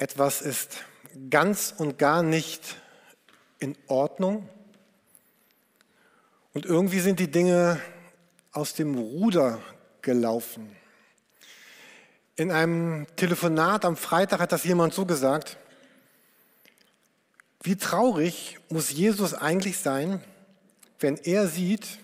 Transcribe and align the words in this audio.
etwas 0.00 0.40
ist 0.40 0.84
ganz 1.28 1.74
und 1.76 1.98
gar 1.98 2.22
nicht 2.22 2.76
in 3.58 3.76
Ordnung 3.86 4.48
und 6.54 6.64
irgendwie 6.64 7.00
sind 7.00 7.20
die 7.20 7.30
Dinge 7.30 7.78
aus 8.52 8.72
dem 8.72 8.96
Ruder 8.96 9.60
gelaufen. 10.00 10.74
In 12.34 12.50
einem 12.50 13.06
Telefonat 13.16 13.84
am 13.84 13.96
Freitag 13.96 14.40
hat 14.40 14.52
das 14.52 14.64
jemand 14.64 14.94
so 14.94 15.04
gesagt, 15.04 15.58
wie 17.62 17.76
traurig 17.76 18.58
muss 18.70 18.90
Jesus 18.90 19.34
eigentlich 19.34 19.78
sein, 19.78 20.24
wenn 20.98 21.18
er 21.18 21.46
sieht, 21.46 21.98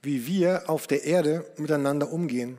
wie 0.00 0.28
wir 0.28 0.70
auf 0.70 0.86
der 0.86 1.02
Erde 1.02 1.44
miteinander 1.56 2.12
umgehen, 2.12 2.58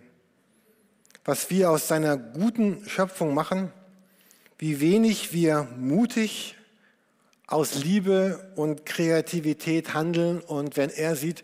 was 1.23 1.49
wir 1.49 1.71
aus 1.71 1.87
seiner 1.87 2.17
guten 2.17 2.87
Schöpfung 2.89 3.33
machen, 3.33 3.71
wie 4.57 4.79
wenig 4.79 5.33
wir 5.33 5.67
mutig 5.77 6.55
aus 7.47 7.75
Liebe 7.75 8.51
und 8.55 8.85
Kreativität 8.85 9.93
handeln 9.93 10.39
und 10.41 10.77
wenn 10.77 10.89
er 10.89 11.15
sieht, 11.15 11.43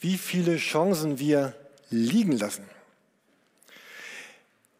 wie 0.00 0.18
viele 0.18 0.56
Chancen 0.56 1.18
wir 1.18 1.54
liegen 1.90 2.32
lassen. 2.32 2.64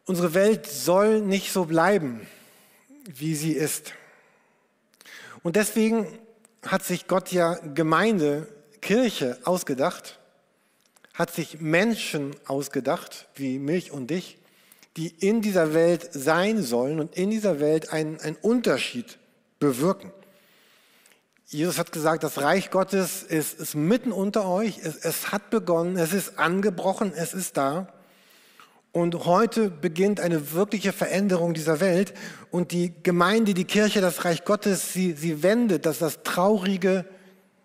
Unsere 0.06 0.34
Welt 0.34 0.66
soll 0.66 1.20
nicht 1.20 1.52
so 1.52 1.64
bleiben, 1.64 2.26
wie 3.06 3.34
sie 3.34 3.52
ist. 3.52 3.94
Und 5.42 5.56
deswegen 5.56 6.06
hat 6.62 6.84
sich 6.84 7.06
Gott 7.06 7.32
ja 7.32 7.54
Gemeinde, 7.74 8.48
Kirche 8.80 9.38
ausgedacht, 9.44 10.18
hat 11.14 11.32
sich 11.32 11.60
Menschen 11.60 12.34
ausgedacht, 12.46 13.28
wie 13.34 13.58
mich 13.58 13.92
und 13.92 14.08
dich, 14.08 14.38
die 14.96 15.08
in 15.08 15.42
dieser 15.42 15.74
Welt 15.74 16.08
sein 16.12 16.62
sollen 16.62 17.00
und 17.00 17.16
in 17.16 17.30
dieser 17.30 17.60
Welt 17.60 17.92
einen, 17.92 18.20
einen 18.20 18.36
Unterschied 18.36 19.18
bewirken. 19.58 20.12
Jesus 21.46 21.78
hat 21.78 21.92
gesagt, 21.92 22.22
das 22.22 22.40
Reich 22.40 22.70
Gottes 22.70 23.22
ist, 23.22 23.60
ist 23.60 23.74
mitten 23.74 24.12
unter 24.12 24.48
euch, 24.48 24.78
es, 24.82 24.96
es 24.96 25.30
hat 25.30 25.50
begonnen, 25.50 25.96
es 25.96 26.12
ist 26.12 26.38
angebrochen, 26.38 27.12
es 27.14 27.34
ist 27.34 27.56
da. 27.56 27.88
Und 28.92 29.24
heute 29.24 29.70
beginnt 29.70 30.20
eine 30.20 30.52
wirkliche 30.52 30.92
Veränderung 30.92 31.52
dieser 31.52 31.80
Welt. 31.80 32.14
Und 32.52 32.70
die 32.70 32.92
Gemeinde, 33.02 33.52
die 33.52 33.64
Kirche, 33.64 34.00
das 34.00 34.24
Reich 34.24 34.44
Gottes, 34.44 34.92
sie, 34.92 35.14
sie 35.14 35.42
wendet, 35.42 35.84
dass 35.84 35.98
das 35.98 36.22
Traurige, 36.22 37.04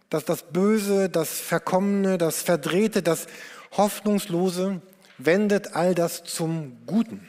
dass 0.10 0.26
das 0.26 0.42
Böse, 0.42 1.08
das 1.08 1.30
Verkommene, 1.40 2.18
das 2.18 2.42
Verdrehte, 2.42 3.04
das 3.04 3.28
Hoffnungslose, 3.78 4.82
wendet 5.20 5.76
all 5.76 5.94
das 5.94 6.24
zum 6.24 6.78
Guten. 6.86 7.28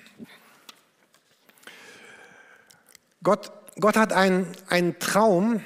Gott, 3.22 3.52
Gott 3.78 3.96
hat 3.96 4.12
einen, 4.12 4.46
Traum 4.98 5.62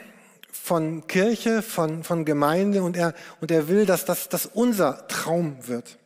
von 0.50 1.06
Kirche, 1.06 1.62
von, 1.62 2.03
von 2.03 2.25
Gemeinde 2.25 2.83
und 2.83 2.97
er, 2.97 3.14
und 3.41 3.50
er 3.50 3.69
will, 3.69 3.86
dass 3.86 4.05
das 4.05 4.28
dass 4.28 4.47
unser 4.47 5.06
Traum 5.06 5.69
wird. 5.69 5.98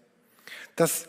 Dass 0.77 1.07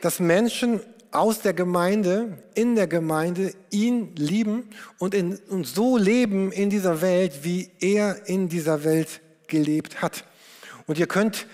dass 0.00 0.20
Menschen 0.20 0.80
aus 1.10 1.40
der 1.40 1.54
Gemeinde, 1.54 2.38
in 2.54 2.74
der 2.74 2.86
Gemeinde 2.86 3.54
ihn 3.70 4.14
lieben 4.16 4.70
und, 4.98 5.14
in, 5.14 5.36
und 5.48 5.66
so 5.66 5.96
leben 5.96 6.52
in 6.52 6.70
dieser 6.70 7.00
Welt, 7.00 7.40
wie 7.42 7.70
er 7.80 8.28
in 8.28 8.48
dieser 8.48 8.84
Welt 8.84 9.20
gelebt 9.46 10.02
hat. 10.02 10.24
Und 10.86 10.98
ihr 10.98 11.06
könnt, 11.06 11.46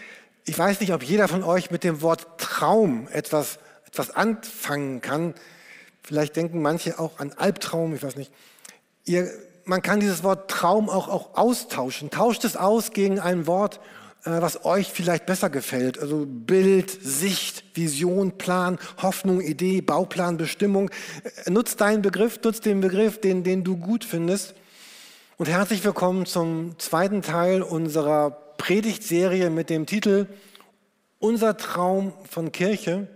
ich 0.44 0.58
weiß 0.58 0.80
nicht, 0.80 0.92
ob 0.92 1.02
jeder 1.02 1.28
von 1.28 1.44
euch 1.44 1.70
mit 1.70 1.84
dem 1.84 2.02
Wort 2.02 2.26
Traum 2.38 3.08
etwas, 3.12 3.58
etwas 3.86 4.10
anfangen 4.10 5.00
kann. 5.00 5.34
Vielleicht 6.02 6.34
denken 6.36 6.62
manche 6.62 6.98
auch 6.98 7.18
an 7.18 7.32
Albtraum, 7.32 7.94
ich 7.94 8.02
weiß 8.02 8.16
nicht. 8.16 8.32
Ihr, 9.04 9.30
man 9.64 9.82
kann 9.82 10.00
dieses 10.00 10.24
Wort 10.24 10.50
Traum 10.50 10.90
auch, 10.90 11.08
auch 11.08 11.36
austauschen. 11.36 12.10
Tauscht 12.10 12.44
es 12.44 12.56
aus 12.56 12.90
gegen 12.90 13.20
ein 13.20 13.46
Wort, 13.46 13.78
äh, 14.24 14.30
was 14.40 14.64
euch 14.64 14.90
vielleicht 14.92 15.26
besser 15.26 15.48
gefällt. 15.48 16.00
Also 16.00 16.26
Bild, 16.26 16.90
Sicht, 16.90 17.64
Vision, 17.74 18.36
Plan, 18.36 18.78
Hoffnung, 19.00 19.40
Idee, 19.40 19.80
Bauplan, 19.80 20.36
Bestimmung. 20.38 20.90
Äh, 21.44 21.50
nutzt 21.50 21.80
deinen 21.80 22.02
Begriff, 22.02 22.40
nutzt 22.42 22.64
den 22.64 22.80
Begriff, 22.80 23.20
den, 23.20 23.44
den 23.44 23.62
du 23.62 23.76
gut 23.76 24.04
findest. 24.04 24.54
Und 25.36 25.48
herzlich 25.48 25.84
willkommen 25.84 26.26
zum 26.26 26.78
zweiten 26.78 27.22
Teil 27.22 27.62
unserer 27.62 28.42
Predigtserie 28.62 29.50
mit 29.50 29.70
dem 29.70 29.86
Titel 29.86 30.28
Unser 31.18 31.56
Traum 31.56 32.12
von 32.30 32.52
Kirche, 32.52 33.08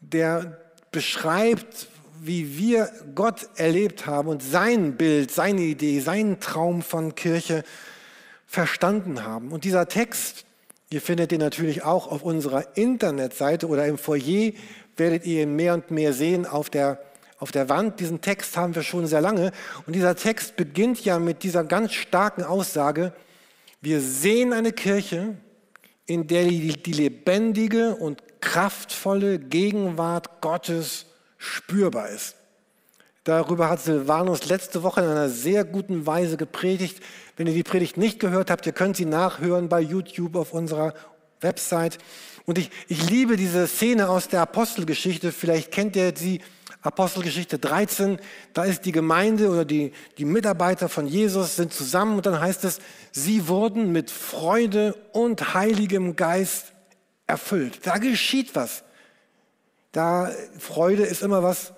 der 0.00 0.58
beschreibt, 0.90 1.86
wie 2.20 2.58
wir 2.58 2.90
Gott 3.14 3.48
erlebt 3.54 4.06
haben 4.06 4.26
und 4.26 4.42
sein 4.42 4.96
Bild, 4.96 5.30
seine 5.30 5.60
Idee, 5.60 6.00
seinen 6.00 6.40
Traum 6.40 6.82
von 6.82 7.14
Kirche 7.14 7.62
verstanden 8.48 9.22
haben. 9.22 9.52
Und 9.52 9.62
dieser 9.62 9.86
Text, 9.86 10.44
ihr 10.90 11.00
findet 11.00 11.30
ihn 11.30 11.38
natürlich 11.38 11.84
auch 11.84 12.08
auf 12.10 12.24
unserer 12.24 12.76
Internetseite 12.76 13.68
oder 13.68 13.86
im 13.86 13.96
Foyer, 13.96 14.54
werdet 14.96 15.24
ihr 15.24 15.44
ihn 15.44 15.54
mehr 15.54 15.74
und 15.74 15.92
mehr 15.92 16.12
sehen 16.12 16.46
auf 16.46 16.68
der, 16.68 17.00
auf 17.38 17.52
der 17.52 17.68
Wand. 17.68 18.00
Diesen 18.00 18.20
Text 18.20 18.56
haben 18.56 18.74
wir 18.74 18.82
schon 18.82 19.06
sehr 19.06 19.20
lange. 19.20 19.52
Und 19.86 19.94
dieser 19.94 20.16
Text 20.16 20.56
beginnt 20.56 21.04
ja 21.04 21.20
mit 21.20 21.44
dieser 21.44 21.62
ganz 21.62 21.92
starken 21.92 22.42
Aussage, 22.42 23.12
wir 23.82 24.00
sehen 24.00 24.52
eine 24.52 24.72
Kirche, 24.72 25.36
in 26.06 26.26
der 26.26 26.44
die, 26.44 26.68
die 26.68 26.92
lebendige 26.92 27.96
und 27.96 28.22
kraftvolle 28.40 29.38
Gegenwart 29.38 30.40
Gottes 30.40 31.06
spürbar 31.36 32.08
ist. 32.08 32.36
Darüber 33.24 33.68
hat 33.68 33.80
Silvanus 33.80 34.46
letzte 34.46 34.82
Woche 34.82 35.00
in 35.00 35.08
einer 35.08 35.28
sehr 35.28 35.64
guten 35.64 36.06
Weise 36.06 36.36
gepredigt. 36.36 37.00
Wenn 37.36 37.46
ihr 37.46 37.54
die 37.54 37.62
Predigt 37.62 37.96
nicht 37.96 38.18
gehört 38.18 38.50
habt, 38.50 38.66
ihr 38.66 38.72
könnt 38.72 38.96
sie 38.96 39.04
nachhören 39.04 39.68
bei 39.68 39.80
YouTube 39.80 40.36
auf 40.36 40.52
unserer 40.52 40.94
Website. 41.40 41.98
Und 42.46 42.58
ich, 42.58 42.70
ich 42.88 43.08
liebe 43.10 43.36
diese 43.36 43.66
Szene 43.66 44.08
aus 44.08 44.28
der 44.28 44.42
Apostelgeschichte. 44.42 45.30
Vielleicht 45.30 45.70
kennt 45.70 45.94
ihr 45.94 46.12
sie, 46.16 46.40
Apostelgeschichte 46.82 47.58
13. 47.58 48.18
Da 48.52 48.64
ist 48.64 48.84
die 48.84 48.92
Gemeinde 48.92 49.50
oder 49.50 49.64
die, 49.64 49.92
die 50.18 50.24
Mitarbeiter 50.24 50.88
von 50.88 51.06
Jesus 51.06 51.56
sind 51.56 51.72
zusammen 51.72 52.16
und 52.16 52.26
dann 52.26 52.40
heißt 52.40 52.64
es, 52.64 52.80
sie 53.12 53.48
wurden 53.48 53.92
mit 53.92 54.10
Freude 54.10 54.94
und 55.12 55.54
heiligem 55.54 56.16
Geist 56.16 56.72
erfüllt. 57.26 57.86
Da 57.86 57.98
geschieht 57.98 58.54
was. 58.54 58.82
Da 59.92 60.30
Freude 60.58 61.04
ist 61.04 61.22
immer 61.22 61.42
was 61.42 61.72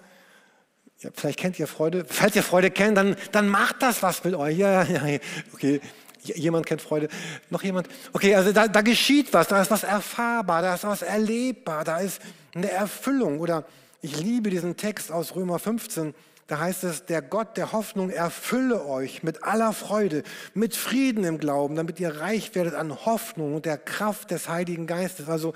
ja, 1.04 1.10
vielleicht 1.14 1.38
kennt 1.38 1.58
ihr 1.58 1.66
Freude. 1.66 2.06
Falls 2.08 2.34
ihr 2.34 2.42
Freude 2.42 2.70
kennt, 2.70 2.96
dann, 2.96 3.14
dann 3.30 3.46
macht 3.46 3.82
das 3.82 4.02
was 4.02 4.24
mit 4.24 4.34
euch. 4.34 4.56
Ja, 4.56 4.82
ja, 4.84 5.06
ja. 5.06 5.18
Okay. 5.52 5.80
Jemand 6.22 6.64
kennt 6.64 6.80
Freude. 6.80 7.08
Noch 7.50 7.62
jemand? 7.62 7.86
Okay, 8.14 8.34
also 8.34 8.50
da, 8.52 8.66
da 8.66 8.80
geschieht 8.80 9.34
was, 9.34 9.48
da 9.48 9.60
ist 9.60 9.70
was 9.70 9.82
erfahrbar, 9.82 10.62
da 10.62 10.74
ist 10.74 10.84
was 10.84 11.02
erlebbar, 11.02 11.84
da 11.84 11.98
ist 11.98 12.22
eine 12.54 12.70
Erfüllung. 12.70 13.40
Oder 13.40 13.66
ich 14.04 14.20
liebe 14.20 14.50
diesen 14.50 14.76
Text 14.76 15.10
aus 15.10 15.34
Römer 15.34 15.58
15. 15.58 16.14
Da 16.46 16.58
heißt 16.58 16.84
es, 16.84 17.06
der 17.06 17.22
Gott 17.22 17.56
der 17.56 17.72
Hoffnung 17.72 18.10
erfülle 18.10 18.84
euch 18.84 19.22
mit 19.22 19.44
aller 19.44 19.72
Freude, 19.72 20.24
mit 20.52 20.76
Frieden 20.76 21.24
im 21.24 21.38
Glauben, 21.38 21.74
damit 21.74 21.98
ihr 22.00 22.20
reich 22.20 22.54
werdet 22.54 22.74
an 22.74 23.06
Hoffnung 23.06 23.54
und 23.54 23.64
der 23.64 23.78
Kraft 23.78 24.30
des 24.30 24.46
Heiligen 24.46 24.86
Geistes. 24.86 25.30
Also 25.30 25.54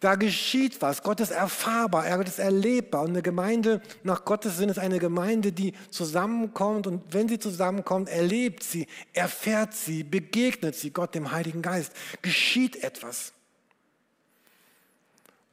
da 0.00 0.16
geschieht 0.16 0.82
was. 0.82 1.02
Gott 1.02 1.20
ist 1.20 1.30
erfahrbar, 1.30 2.14
Gott 2.18 2.28
ist 2.28 2.38
erlebbar. 2.38 3.04
Und 3.04 3.10
eine 3.10 3.22
Gemeinde 3.22 3.80
nach 4.02 4.26
Gottes 4.26 4.58
Sinn 4.58 4.68
ist 4.68 4.78
eine 4.78 4.98
Gemeinde, 4.98 5.52
die 5.52 5.72
zusammenkommt. 5.90 6.86
Und 6.86 7.14
wenn 7.14 7.26
sie 7.26 7.38
zusammenkommt, 7.38 8.10
erlebt 8.10 8.64
sie, 8.64 8.86
erfährt 9.14 9.72
sie, 9.72 10.04
begegnet 10.04 10.74
sie 10.74 10.90
Gott, 10.90 11.14
dem 11.14 11.32
Heiligen 11.32 11.62
Geist. 11.62 11.92
Geschieht 12.20 12.84
etwas. 12.84 13.32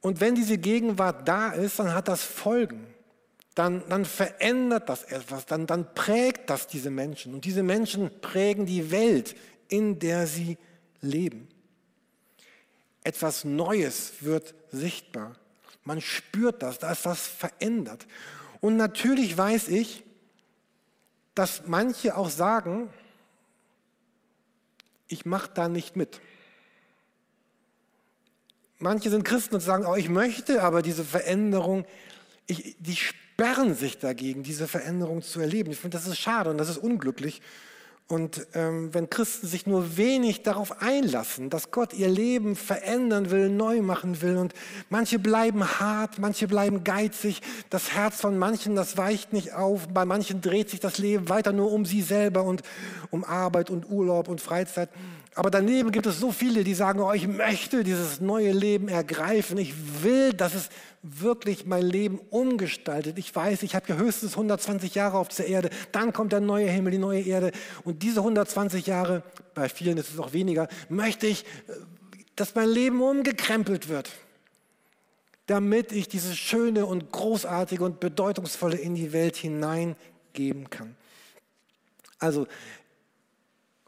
Und 0.06 0.22
wenn 0.22 0.36
diese 0.36 0.60
Gegenwart 0.60 1.28
da 1.28 1.50
ist, 1.50 1.80
dann 1.80 1.96
hat 1.96 2.08
das 2.08 2.22
Folgen. 2.22 2.86
Dann, 3.56 3.82
dann 3.90 4.06
verändert 4.06 4.88
das 4.88 5.04
etwas, 5.04 5.48
dann, 5.48 5.66
dann 5.66 5.96
prägt 5.96 6.48
das 6.52 6.68
diese 6.68 6.92
Menschen. 6.92 7.34
Und 7.34 7.44
diese 7.44 7.64
Menschen 7.64 8.12
prägen 8.22 8.68
die 8.68 8.92
Welt, 8.92 9.36
in 9.68 9.98
der 9.98 10.28
sie 10.28 10.60
leben. 11.02 11.48
Etwas 13.04 13.46
Neues 13.46 14.14
wird 14.20 14.54
sichtbar. 14.72 15.38
Man 15.84 16.02
spürt 16.02 16.62
das, 16.62 16.78
da 16.78 16.92
ist 16.92 17.06
was 17.06 17.26
verändert. 17.26 18.06
Und 18.62 18.78
natürlich 18.78 19.36
weiß 19.36 19.70
ich, 19.70 20.04
dass 21.34 21.64
manche 21.66 22.16
auch 22.16 22.30
sagen, 22.30 22.94
ich 25.08 25.26
mache 25.26 25.50
da 25.56 25.68
nicht 25.68 25.96
mit. 25.96 26.22
Manche 28.80 29.10
sind 29.10 29.24
Christen 29.24 29.56
und 29.56 29.62
sagen, 29.62 29.86
oh, 29.86 29.96
ich 29.96 30.10
möchte 30.10 30.62
aber 30.62 30.82
diese 30.82 31.04
Veränderung, 31.04 31.86
ich, 32.48 32.76
die 32.80 32.96
sperren 32.96 33.74
sich 33.76 34.00
dagegen, 34.00 34.44
diese 34.44 34.68
Veränderung 34.68 35.22
zu 35.22 35.40
erleben. 35.40 35.72
Ich 35.72 35.80
finde, 35.80 35.98
das 35.98 36.08
ist 36.08 36.20
schade 36.20 36.50
und 36.50 36.58
das 36.58 36.70
ist 36.70 36.78
unglücklich. 36.78 37.42
Und 38.08 38.46
ähm, 38.54 38.94
wenn 38.94 39.10
Christen 39.10 39.48
sich 39.48 39.66
nur 39.66 39.98
wenig 39.98 40.44
darauf 40.44 40.80
einlassen, 40.80 41.50
dass 41.50 41.72
Gott 41.72 41.92
ihr 41.92 42.08
Leben 42.08 42.56
verändern 42.56 43.32
will, 43.32 43.50
neu 43.50 43.82
machen 43.82 44.22
will, 44.22 44.38
und 44.38 44.54
manche 44.90 45.18
bleiben 45.18 45.80
hart, 45.80 46.20
manche 46.20 46.48
bleiben 46.48 46.84
geizig, 46.84 47.42
das 47.72 47.94
Herz 47.94 48.22
von 48.22 48.38
manchen, 48.38 48.76
das 48.76 48.96
weicht 48.98 49.34
nicht 49.34 49.54
auf, 49.54 49.88
bei 49.88 50.06
manchen 50.06 50.42
dreht 50.42 50.70
sich 50.70 50.80
das 50.80 51.00
Leben 51.00 51.30
weiter 51.30 51.52
nur 51.52 51.72
um 51.72 51.84
sie 51.84 52.04
selber 52.04 52.44
und 52.44 52.62
um 53.10 53.24
Arbeit 53.24 53.72
und 53.72 53.90
Urlaub 53.90 54.28
und 54.28 54.40
Freizeit. 54.40 54.90
Aber 55.38 55.52
daneben 55.52 55.92
gibt 55.92 56.06
es 56.06 56.18
so 56.18 56.32
viele, 56.32 56.64
die 56.64 56.74
sagen, 56.74 57.02
oh, 57.02 57.12
ich 57.12 57.28
möchte 57.28 57.84
dieses 57.84 58.22
neue 58.22 58.54
Leben 58.54 58.88
ergreifen. 58.88 59.58
Ich 59.58 59.74
will, 60.02 60.32
dass 60.32 60.56
es 60.56 60.70
wirklich 61.02 61.66
mein 61.66 61.84
Leben 61.84 62.20
umgestaltet. 62.30 63.20
Ich 63.20 63.36
weiß, 63.36 63.62
ich 63.64 63.76
habe 63.76 63.86
ja 63.90 63.96
höchstens 63.96 64.32
120 64.32 64.96
Jahre 64.96 65.18
auf 65.18 65.28
dieser 65.28 65.46
Erde. 65.46 65.70
Dann 65.92 66.14
kommt 66.14 66.32
der 66.32 66.40
neue 66.40 66.70
Himmel, 66.70 66.92
die 66.92 66.98
neue 67.00 67.22
Erde. 67.22 67.52
Und 67.84 68.02
diese 68.02 68.22
120 68.22 68.88
Jahre, 68.88 69.24
bei 69.54 69.68
vielen 69.68 69.98
ist 69.98 70.10
es 70.10 70.20
auch 70.20 70.32
weniger, 70.32 70.70
möchte 70.88 71.28
ich, 71.28 71.44
dass 72.38 72.56
mein 72.56 72.70
Leben 72.70 73.02
umgekrempelt 73.02 73.90
wird, 73.90 74.12
damit 75.48 75.92
ich 75.92 76.08
dieses 76.08 76.38
Schöne 76.38 76.86
und 76.86 77.12
Großartige 77.12 77.84
und 77.84 78.00
Bedeutungsvolle 78.00 78.78
in 78.78 78.96
die 78.96 79.12
Welt 79.12 79.36
hineingeben 79.36 80.70
kann. 80.70 80.96
Also 82.20 82.48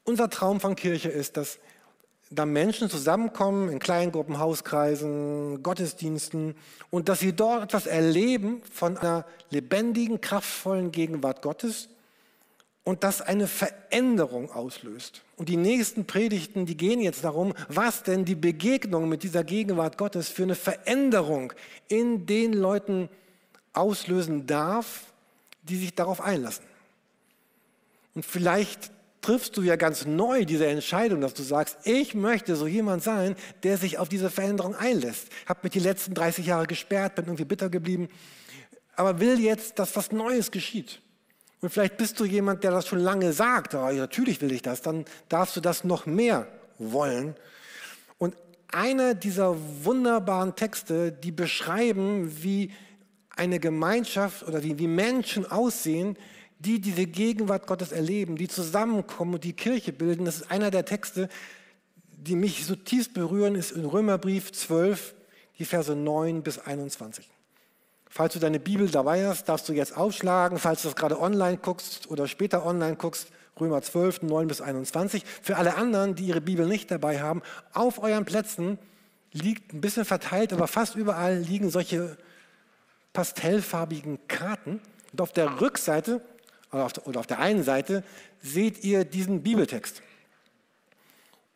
unser 0.08 0.30
Traum 0.30 0.60
von 0.60 0.76
Kirche 0.76 1.10
ist, 1.10 1.38
dass 1.38 1.60
da 2.30 2.46
Menschen 2.46 2.90
zusammenkommen 2.90 3.70
in 3.70 3.80
kleinen 3.80 4.12
Gruppen, 4.12 4.40
Hauskreisen, 4.40 5.62
Gottesdiensten 5.64 6.56
und 6.90 7.10
dass 7.10 7.20
sie 7.20 7.34
dort 7.34 7.64
etwas 7.64 7.88
erleben 7.88 8.62
von 8.72 8.98
einer 8.98 9.26
lebendigen, 9.50 10.20
kraftvollen 10.20 10.92
Gegenwart 10.92 11.42
Gottes 11.42 11.90
und 12.84 13.04
das 13.04 13.22
eine 13.22 13.48
Veränderung 13.48 14.50
auslöst. 14.52 15.24
Und 15.36 15.50
die 15.50 15.58
nächsten 15.58 16.06
Predigten, 16.06 16.66
die 16.66 16.78
gehen 16.78 17.02
jetzt 17.02 17.24
darum, 17.24 17.54
was 17.68 18.04
denn 18.04 18.24
die 18.24 18.36
Begegnung 18.36 19.10
mit 19.10 19.24
dieser 19.24 19.44
Gegenwart 19.44 19.98
Gottes 19.98 20.30
für 20.30 20.44
eine 20.44 20.56
Veränderung 20.56 21.54
in 21.90 22.26
den 22.26 22.54
Leuten 22.54 23.10
auslösen 23.74 24.48
darf, 24.48 25.14
die 25.64 25.76
sich 25.76 25.96
darauf 25.96 26.22
einlassen. 26.22 26.66
Und 28.16 28.26
vielleicht 28.26 28.92
triffst 29.28 29.58
du 29.58 29.62
ja 29.62 29.76
ganz 29.76 30.06
neu 30.06 30.46
diese 30.46 30.68
Entscheidung, 30.68 31.20
dass 31.20 31.34
du 31.34 31.44
sagst, 31.44 31.80
ich 31.84 32.16
möchte 32.16 32.56
so 32.56 32.66
jemand 32.66 33.04
sein, 33.04 33.36
der 33.64 33.78
sich 33.78 33.98
auf 33.98 34.08
diese 34.08 34.30
Veränderung 34.30 34.74
einlässt. 34.74 35.28
Habe 35.46 35.60
mich 35.64 35.74
die 35.74 35.80
letzten 35.80 36.14
30 36.14 36.46
Jahre 36.46 36.66
gesperrt, 36.66 37.16
bin 37.16 37.26
irgendwie 37.26 37.44
bitter 37.44 37.70
geblieben, 37.70 38.08
aber 38.96 39.20
will 39.20 39.38
jetzt, 39.38 39.80
dass 39.80 39.98
was 39.98 40.14
Neues 40.14 40.50
geschieht. 40.50 41.02
Und 41.60 41.72
vielleicht 41.72 41.98
bist 41.98 42.18
du 42.22 42.24
jemand, 42.24 42.64
der 42.64 42.72
das 42.72 42.88
schon 42.88 43.00
lange 43.00 43.34
sagt, 43.34 43.76
oh, 43.76 43.92
natürlich 43.92 44.40
will 44.40 44.54
ich 44.54 44.62
das, 44.62 44.82
dann 44.82 45.04
darfst 45.28 45.58
du 45.58 45.60
das 45.60 45.84
noch 45.84 46.06
mehr 46.06 46.48
wollen. 46.78 47.36
Und 48.18 48.34
einer 48.72 49.14
dieser 49.14 49.58
wunderbaren 49.84 50.56
Texte, 50.56 51.12
die 51.12 51.34
beschreiben, 51.34 52.32
wie 52.44 52.72
eine 53.36 53.60
Gemeinschaft 53.60 54.48
oder 54.48 54.64
wie, 54.64 54.80
wie 54.80 54.88
Menschen 54.88 55.46
aussehen, 55.46 56.18
die 56.60 56.82
diese 56.82 57.06
Gegenwart 57.06 57.68
Gottes 57.68 57.92
erleben, 57.92 58.36
die 58.36 58.48
zusammenkommen 58.48 59.36
und 59.36 59.44
die 59.44 59.54
Kirche 59.54 59.94
bilden. 59.94 60.26
Das 60.26 60.38
ist 60.38 60.52
einer 60.52 60.72
der 60.72 60.86
Texte, 60.86 61.30
die 62.12 62.36
mich 62.36 62.66
so 62.66 62.76
tief 62.76 63.14
berühren, 63.14 63.56
ist 63.56 63.72
in 63.72 63.86
Römerbrief 63.86 64.52
12, 64.52 65.14
die 65.60 65.66
Verse 65.66 65.96
9 65.96 66.42
bis 66.42 66.60
21. 66.60 67.30
Falls 68.10 68.34
du 68.34 68.40
deine 68.40 68.60
Bibel 68.60 68.90
dabei 68.90 69.28
hast, 69.28 69.48
darfst 69.50 69.70
du 69.70 69.74
jetzt 69.74 69.96
aufschlagen. 69.96 70.58
Falls 70.58 70.82
du 70.82 70.88
das 70.88 70.96
gerade 70.96 71.20
online 71.20 71.58
guckst 71.58 72.10
oder 72.10 72.28
später 72.28 72.66
online 72.66 72.96
guckst, 72.96 73.28
Römer 73.60 73.82
12, 73.82 74.24
9 74.24 74.48
bis 74.48 74.62
21. 74.62 75.24
Für 75.42 75.58
alle 75.58 75.76
anderen, 75.76 76.16
die 76.16 76.26
ihre 76.26 76.42
Bibel 76.42 76.66
nicht 76.66 76.90
dabei 76.90 77.22
haben, 77.22 77.42
auf 77.74 78.02
euren 78.02 78.26
Plätzen 78.26 78.80
liegt 79.32 79.74
ein 79.74 79.82
bisschen 79.82 80.06
verteilt, 80.06 80.54
aber 80.54 80.68
fast 80.68 80.96
überall 80.96 81.38
liegen 81.38 81.70
solche 81.70 82.18
pastellfarbigen 83.14 84.20
Karten. 84.28 84.80
Und 85.12 85.22
auf 85.22 85.32
der 85.32 85.62
Rückseite 85.62 86.22
oder 86.72 87.20
auf 87.20 87.28
der 87.28 87.40
einen 87.40 87.64
Seite 87.64 88.04
seht 88.42 88.84
ihr 88.84 89.06
diesen 89.06 89.44
Bibeltext. 89.44 90.02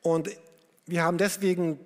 Und 0.01 0.29
wir 0.85 1.03
haben 1.03 1.17
deswegen 1.17 1.79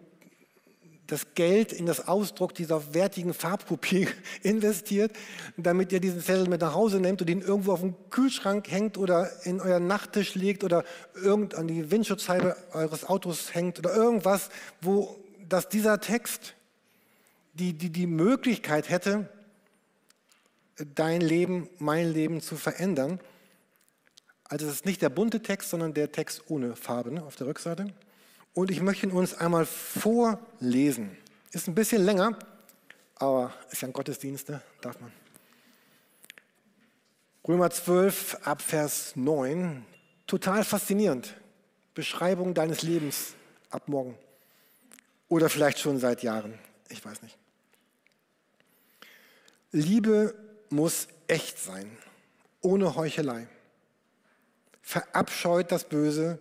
das 1.07 1.35
Geld 1.35 1.71
in 1.71 1.85
das 1.85 2.07
Ausdruck 2.07 2.55
dieser 2.55 2.93
wertigen 2.93 3.33
Farbkopie 3.33 4.07
investiert, 4.41 5.11
damit 5.57 5.91
ihr 5.91 5.99
diesen 5.99 6.21
Zettel 6.21 6.47
mit 6.47 6.61
nach 6.61 6.73
Hause 6.73 6.99
nehmt 6.99 7.21
und 7.21 7.29
ihn 7.29 7.41
irgendwo 7.41 7.73
auf 7.73 7.81
den 7.81 7.95
Kühlschrank 8.09 8.69
hängt 8.69 8.97
oder 8.97 9.29
in 9.45 9.61
euren 9.61 9.87
Nachttisch 9.87 10.35
legt 10.35 10.63
oder 10.63 10.83
irgend 11.13 11.55
an 11.55 11.67
die 11.67 11.91
Windschutzscheibe 11.91 12.55
eures 12.73 13.07
Autos 13.07 13.53
hängt 13.53 13.79
oder 13.79 13.95
irgendwas, 13.95 14.49
wo 14.81 15.15
dass 15.47 15.69
dieser 15.69 15.99
Text 15.99 16.55
die, 17.53 17.73
die, 17.73 17.89
die 17.89 18.07
Möglichkeit 18.07 18.89
hätte, 18.89 19.29
dein 20.77 21.21
Leben, 21.21 21.69
mein 21.79 22.11
Leben 22.11 22.41
zu 22.41 22.55
verändern. 22.55 23.19
Also 24.43 24.67
es 24.67 24.73
ist 24.73 24.85
nicht 24.85 25.01
der 25.01 25.09
bunte 25.09 25.41
Text, 25.41 25.69
sondern 25.69 25.93
der 25.93 26.11
Text 26.11 26.43
ohne 26.47 26.75
Farbe 26.75 27.11
ne, 27.11 27.23
auf 27.23 27.35
der 27.35 27.47
Rückseite. 27.47 27.93
Und 28.53 28.71
ich 28.71 28.81
möchte 28.81 29.07
ihn 29.07 29.11
uns 29.11 29.33
einmal 29.33 29.65
vorlesen. 29.65 31.17
Ist 31.51 31.67
ein 31.67 31.75
bisschen 31.75 32.03
länger, 32.03 32.37
aber 33.15 33.53
ist 33.71 33.81
ja 33.81 33.87
ein 33.87 33.93
Gottesdienst, 33.93 34.49
ne? 34.49 34.61
darf 34.81 34.99
man. 34.99 35.11
Römer 37.47 37.69
12 37.69 38.39
ab 38.43 38.61
Vers 38.61 39.15
9. 39.15 39.85
Total 40.27 40.63
faszinierend. 40.63 41.35
Beschreibung 41.93 42.53
deines 42.53 42.81
Lebens 42.81 43.33
ab 43.69 43.87
morgen. 43.87 44.17
Oder 45.27 45.49
vielleicht 45.49 45.79
schon 45.79 45.99
seit 45.99 46.23
Jahren. 46.23 46.57
Ich 46.89 47.03
weiß 47.03 47.21
nicht. 47.21 47.37
Liebe 49.71 50.35
muss 50.71 51.07
echt 51.27 51.59
sein, 51.59 51.89
ohne 52.61 52.95
Heuchelei. 52.95 53.47
Verabscheut 54.81 55.71
das 55.71 55.85
Böse, 55.85 56.39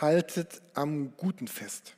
haltet 0.00 0.60
am 0.74 1.16
Guten 1.16 1.48
fest. 1.48 1.94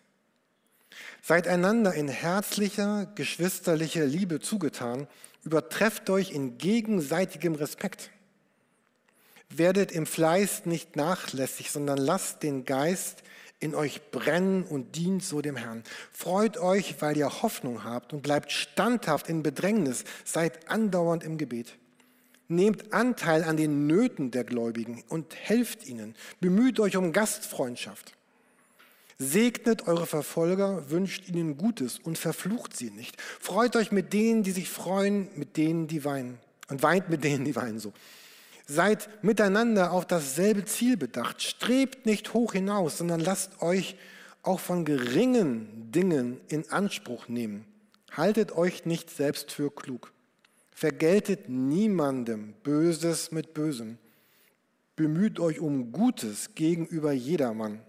Seid 1.22 1.48
einander 1.48 1.94
in 1.94 2.08
herzlicher, 2.08 3.06
geschwisterlicher 3.14 4.04
Liebe 4.04 4.40
zugetan, 4.40 5.06
übertrefft 5.44 6.10
euch 6.10 6.32
in 6.32 6.58
gegenseitigem 6.58 7.54
Respekt. 7.54 8.10
Werdet 9.50 9.92
im 9.92 10.06
Fleiß 10.06 10.66
nicht 10.66 10.96
nachlässig, 10.96 11.70
sondern 11.70 11.98
lasst 11.98 12.42
den 12.42 12.64
Geist 12.64 13.22
in 13.60 13.74
euch 13.74 14.10
brennen 14.10 14.62
und 14.62 14.96
dient 14.96 15.24
so 15.24 15.40
dem 15.40 15.56
Herrn. 15.56 15.82
Freut 16.12 16.58
euch, 16.58 16.96
weil 17.00 17.16
ihr 17.16 17.42
Hoffnung 17.42 17.84
habt 17.84 18.12
und 18.12 18.22
bleibt 18.22 18.52
standhaft 18.52 19.28
in 19.28 19.42
Bedrängnis, 19.42 20.04
seid 20.24 20.70
andauernd 20.70 21.24
im 21.24 21.38
Gebet. 21.38 21.76
Nehmt 22.46 22.94
Anteil 22.94 23.44
an 23.44 23.56
den 23.56 23.86
Nöten 23.86 24.30
der 24.30 24.44
Gläubigen 24.44 25.02
und 25.08 25.34
helft 25.34 25.86
ihnen. 25.86 26.14
Bemüht 26.40 26.80
euch 26.80 26.96
um 26.96 27.12
Gastfreundschaft. 27.12 28.14
Segnet 29.18 29.88
eure 29.88 30.06
Verfolger, 30.06 30.90
wünscht 30.90 31.28
ihnen 31.28 31.56
Gutes 31.56 31.98
und 31.98 32.16
verflucht 32.16 32.76
sie 32.76 32.90
nicht. 32.90 33.20
Freut 33.20 33.74
euch 33.74 33.90
mit 33.90 34.12
denen, 34.12 34.44
die 34.44 34.52
sich 34.52 34.68
freuen, 34.68 35.28
mit 35.34 35.56
denen, 35.56 35.88
die 35.88 36.04
weinen. 36.04 36.38
Und 36.68 36.82
weint 36.82 37.10
mit 37.10 37.24
denen, 37.24 37.44
die 37.44 37.56
weinen 37.56 37.80
so. 37.80 37.92
Seid 38.70 39.08
miteinander 39.24 39.92
auf 39.92 40.06
dasselbe 40.06 40.66
Ziel 40.66 40.98
bedacht. 40.98 41.42
Strebt 41.42 42.04
nicht 42.04 42.34
hoch 42.34 42.52
hinaus, 42.52 42.98
sondern 42.98 43.18
lasst 43.18 43.62
euch 43.62 43.96
auch 44.42 44.60
von 44.60 44.84
geringen 44.84 45.90
Dingen 45.90 46.38
in 46.48 46.70
Anspruch 46.70 47.28
nehmen. 47.28 47.64
Haltet 48.12 48.52
euch 48.52 48.84
nicht 48.84 49.08
selbst 49.08 49.52
für 49.52 49.70
klug. 49.70 50.12
Vergeltet 50.70 51.48
niemandem 51.48 52.52
Böses 52.62 53.32
mit 53.32 53.54
Bösem. 53.54 53.96
Bemüht 54.96 55.40
euch 55.40 55.60
um 55.60 55.90
Gutes 55.90 56.54
gegenüber 56.54 57.12
jedermann. 57.12 57.80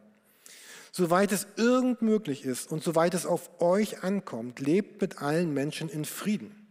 Soweit 0.93 1.33
es 1.33 1.45
irgend 1.57 2.01
möglich 2.01 2.45
ist 2.45 2.71
und 2.71 2.83
soweit 2.83 3.13
es 3.13 3.25
auf 3.25 3.62
euch 3.62 4.03
ankommt, 4.03 4.62
lebt 4.62 5.01
mit 5.01 5.21
allen 5.21 5.53
Menschen 5.53 5.89
in 5.89 6.05
Frieden. 6.05 6.67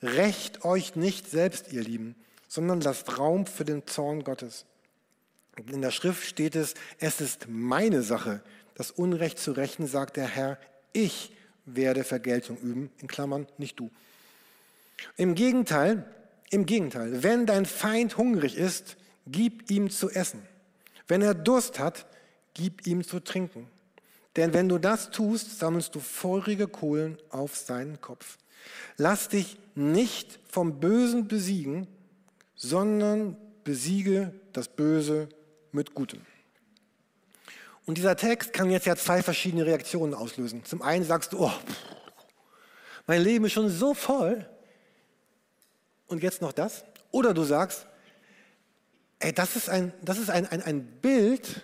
Recht 0.00 0.64
euch 0.64 0.94
nicht 0.94 1.28
selbst, 1.28 1.72
ihr 1.72 1.82
Lieben, 1.82 2.14
sondern 2.48 2.80
lasst 2.80 3.18
Raum 3.18 3.46
für 3.46 3.64
den 3.64 3.86
Zorn 3.86 4.24
Gottes. 4.24 4.64
In 5.70 5.82
der 5.82 5.90
Schrift 5.90 6.24
steht 6.24 6.56
es, 6.56 6.74
es 6.98 7.20
ist 7.20 7.46
meine 7.48 8.02
Sache, 8.02 8.42
das 8.74 8.90
Unrecht 8.90 9.38
zu 9.38 9.52
rächen, 9.52 9.86
sagt 9.86 10.16
der 10.16 10.26
Herr, 10.26 10.58
ich 10.92 11.32
werde 11.66 12.04
Vergeltung 12.04 12.56
üben, 12.58 12.90
in 12.98 13.08
Klammern, 13.08 13.46
nicht 13.58 13.78
du. 13.78 13.90
Im 15.16 15.34
Gegenteil, 15.34 16.04
im 16.50 16.64
Gegenteil, 16.64 17.22
wenn 17.22 17.44
dein 17.44 17.66
Feind 17.66 18.16
hungrig 18.16 18.56
ist, 18.56 18.96
gib 19.26 19.70
ihm 19.70 19.90
zu 19.90 20.10
essen. 20.10 20.42
Wenn 21.06 21.22
er 21.22 21.34
Durst 21.34 21.78
hat, 21.78 22.06
gib 22.54 22.86
ihm 22.86 23.04
zu 23.04 23.20
trinken. 23.20 23.68
Denn 24.36 24.54
wenn 24.54 24.68
du 24.68 24.78
das 24.78 25.10
tust, 25.10 25.58
sammelst 25.58 25.94
du 25.94 26.00
feurige 26.00 26.68
Kohlen 26.68 27.18
auf 27.30 27.56
seinen 27.56 28.00
Kopf. 28.00 28.38
Lass 28.96 29.28
dich 29.28 29.58
nicht 29.74 30.38
vom 30.48 30.80
Bösen 30.80 31.28
besiegen, 31.28 31.86
sondern 32.58 33.36
besiege 33.64 34.34
das 34.52 34.68
Böse 34.68 35.28
mit 35.72 35.94
Gutem. 35.94 36.20
Und 37.86 37.96
dieser 37.96 38.16
Text 38.16 38.52
kann 38.52 38.70
jetzt 38.70 38.84
ja 38.84 38.96
zwei 38.96 39.22
verschiedene 39.22 39.64
Reaktionen 39.64 40.12
auslösen. 40.12 40.64
Zum 40.64 40.82
einen 40.82 41.04
sagst 41.04 41.32
du, 41.32 41.44
oh, 41.44 41.52
mein 43.06 43.22
Leben 43.22 43.46
ist 43.46 43.52
schon 43.52 43.70
so 43.70 43.94
voll 43.94 44.46
und 46.08 46.22
jetzt 46.22 46.42
noch 46.42 46.52
das. 46.52 46.84
Oder 47.10 47.32
du 47.32 47.44
sagst, 47.44 47.86
ey, 49.20 49.32
das 49.32 49.56
ist 49.56 49.70
ein, 49.70 49.92
das 50.02 50.18
ist 50.18 50.28
ein, 50.28 50.46
ein, 50.46 50.60
ein 50.60 50.84
Bild, 50.84 51.62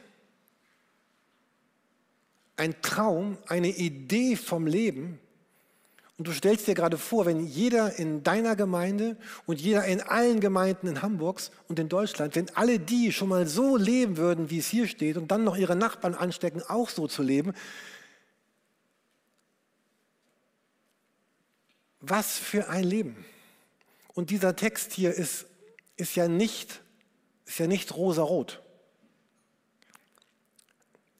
ein 2.56 2.80
Traum, 2.80 3.36
eine 3.48 3.68
Idee 3.68 4.36
vom 4.36 4.66
Leben, 4.66 5.18
und 6.16 6.28
du 6.28 6.32
stellst 6.32 6.68
dir 6.68 6.74
gerade 6.74 6.96
vor, 6.96 7.26
wenn 7.26 7.44
jeder 7.44 7.98
in 7.98 8.22
deiner 8.22 8.54
Gemeinde 8.54 9.16
und 9.46 9.60
jeder 9.60 9.84
in 9.84 10.00
allen 10.00 10.38
Gemeinden 10.38 10.86
in 10.86 11.02
Hamburgs 11.02 11.50
und 11.66 11.78
in 11.80 11.88
Deutschland, 11.88 12.36
wenn 12.36 12.48
alle 12.50 12.78
die 12.78 13.12
schon 13.12 13.28
mal 13.28 13.48
so 13.48 13.76
leben 13.76 14.16
würden, 14.16 14.48
wie 14.48 14.58
es 14.58 14.68
hier 14.68 14.86
steht, 14.86 15.16
und 15.16 15.32
dann 15.32 15.42
noch 15.42 15.56
ihre 15.56 15.74
Nachbarn 15.74 16.14
anstecken, 16.14 16.62
auch 16.62 16.88
so 16.88 17.08
zu 17.08 17.22
leben, 17.22 17.52
was 22.00 22.38
für 22.38 22.68
ein 22.68 22.84
Leben. 22.84 23.24
Und 24.14 24.30
dieser 24.30 24.54
Text 24.54 24.92
hier 24.92 25.12
ist, 25.12 25.46
ist 25.96 26.14
ja 26.14 26.28
nicht, 26.28 26.80
ist 27.44 27.58
ja 27.58 27.66
nicht 27.66 27.96
rosarot. 27.96 28.63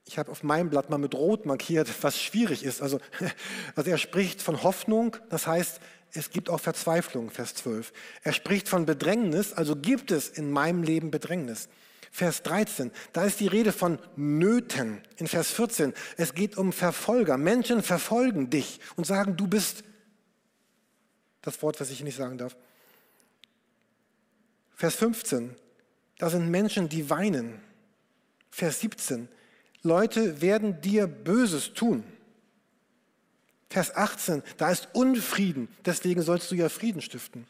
Ich 0.07 0.19
habe 0.19 0.31
auf 0.31 0.43
meinem 0.43 0.71
Blatt 0.71 0.91
mal 0.91 0.99
mit 0.99 1.15
Rot 1.15 1.47
markiert, 1.47 1.89
was 2.03 2.21
schwierig 2.21 2.63
ist. 2.63 2.83
Also, 2.83 3.01
also 3.75 3.91
er 3.91 3.99
spricht 3.99 4.43
von 4.43 4.63
Hoffnung, 4.63 5.17
das 5.31 5.47
heißt, 5.47 5.81
es 6.13 6.31
gibt 6.31 6.49
auch 6.49 6.61
Verzweiflung, 6.61 7.31
Vers 7.31 7.55
12. 7.55 7.93
Er 8.23 8.33
spricht 8.33 8.69
von 8.69 8.87
Bedrängnis, 8.87 9.53
also 9.53 9.75
gibt 9.75 10.11
es 10.11 10.29
in 10.29 10.51
meinem 10.51 10.83
Leben 10.83 11.11
Bedrängnis. 11.11 11.69
Vers 12.13 12.45
13, 12.45 12.93
da 13.13 13.25
ist 13.25 13.41
die 13.41 13.49
Rede 13.49 13.73
von 13.73 13.99
Nöten. 14.15 15.01
In 15.17 15.27
Vers 15.27 15.51
14, 15.51 15.93
es 16.17 16.35
geht 16.35 16.57
um 16.57 16.73
Verfolger. 16.73 17.37
Menschen 17.37 17.83
verfolgen 17.83 18.51
dich 18.51 18.79
und 18.95 19.05
sagen, 19.05 19.37
du 19.37 19.49
bist 19.49 19.83
das 21.43 21.61
Wort, 21.63 21.81
was 21.81 21.91
ich 21.91 22.05
nicht 22.05 22.17
sagen 22.17 22.39
darf. 22.39 22.57
Vers 24.77 24.95
15, 24.95 25.57
da 26.19 26.31
sind 26.31 26.49
Menschen, 26.51 26.89
die 26.89 27.11
weinen. 27.11 27.61
Vers 28.51 28.81
17, 28.81 29.29
Leute 29.85 30.41
werden 30.41 30.81
dir 30.81 31.07
Böses 31.07 31.73
tun. 31.75 32.03
Vers 33.69 33.95
18, 33.95 34.43
da 34.57 34.71
ist 34.71 34.89
Unfrieden, 34.93 35.69
deswegen 35.85 36.23
sollst 36.23 36.51
du 36.51 36.55
ja 36.55 36.69
Frieden 36.69 37.01
stiften. 37.01 37.47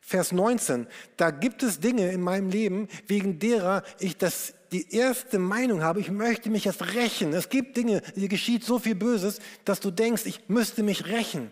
Vers 0.00 0.30
19, 0.30 0.86
da 1.16 1.30
gibt 1.32 1.64
es 1.64 1.80
Dinge 1.80 2.12
in 2.12 2.20
meinem 2.20 2.48
Leben, 2.50 2.88
wegen 3.08 3.40
derer 3.40 3.82
ich 3.98 4.16
das, 4.16 4.54
die 4.70 4.94
erste 4.94 5.40
Meinung 5.40 5.82
habe, 5.82 5.98
ich 5.98 6.10
möchte 6.10 6.48
mich 6.50 6.64
jetzt 6.64 6.94
rächen. 6.94 7.32
Es 7.32 7.48
gibt 7.48 7.76
Dinge, 7.76 8.00
dir 8.14 8.28
geschieht 8.28 8.62
so 8.62 8.78
viel 8.78 8.94
Böses, 8.94 9.40
dass 9.64 9.80
du 9.80 9.90
denkst, 9.90 10.22
ich 10.26 10.48
müsste 10.48 10.84
mich 10.84 11.06
rächen. 11.06 11.50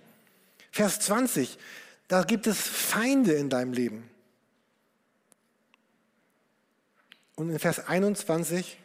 Vers 0.71 1.01
20, 1.01 1.59
da 2.07 2.23
gibt 2.23 2.47
es 2.47 2.61
Feinde 2.61 3.33
in 3.33 3.51
deinem 3.51 3.73
Leben. 3.73 4.09
Und 7.35 7.51
in 7.51 7.59
Vers 7.59 7.89
21, 7.89 8.79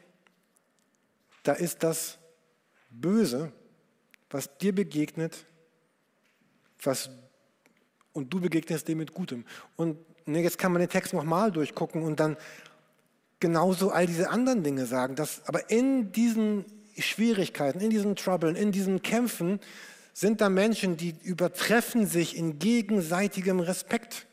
da 1.43 1.53
ist 1.53 1.83
das 1.83 2.17
Böse, 2.89 3.51
was 4.29 4.57
dir 4.57 4.73
begegnet, 4.73 5.45
was, 6.83 7.09
und 8.13 8.33
du 8.33 8.39
begegnest 8.39 8.87
dem 8.87 8.99
mit 8.99 9.13
Gutem. 9.13 9.45
Und 9.75 9.97
ne, 10.27 10.41
jetzt 10.41 10.57
kann 10.57 10.71
man 10.71 10.79
den 10.79 10.89
Text 10.89 11.13
nochmal 11.13 11.51
durchgucken 11.51 12.03
und 12.03 12.19
dann 12.19 12.37
genauso 13.39 13.91
all 13.91 14.05
diese 14.05 14.29
anderen 14.29 14.63
Dinge 14.63 14.85
sagen. 14.85 15.15
Dass, 15.15 15.45
aber 15.47 15.69
in 15.69 16.11
diesen 16.11 16.65
Schwierigkeiten, 16.97 17.79
in 17.79 17.89
diesen 17.89 18.15
Troubles, 18.15 18.59
in 18.59 18.71
diesen 18.71 19.01
Kämpfen 19.01 19.59
sind 20.13 20.41
da 20.41 20.49
Menschen, 20.49 20.97
die 20.97 21.15
übertreffen 21.23 22.05
sich 22.05 22.35
in 22.35 22.59
gegenseitigem 22.59 23.59
Respekt. 23.59 24.27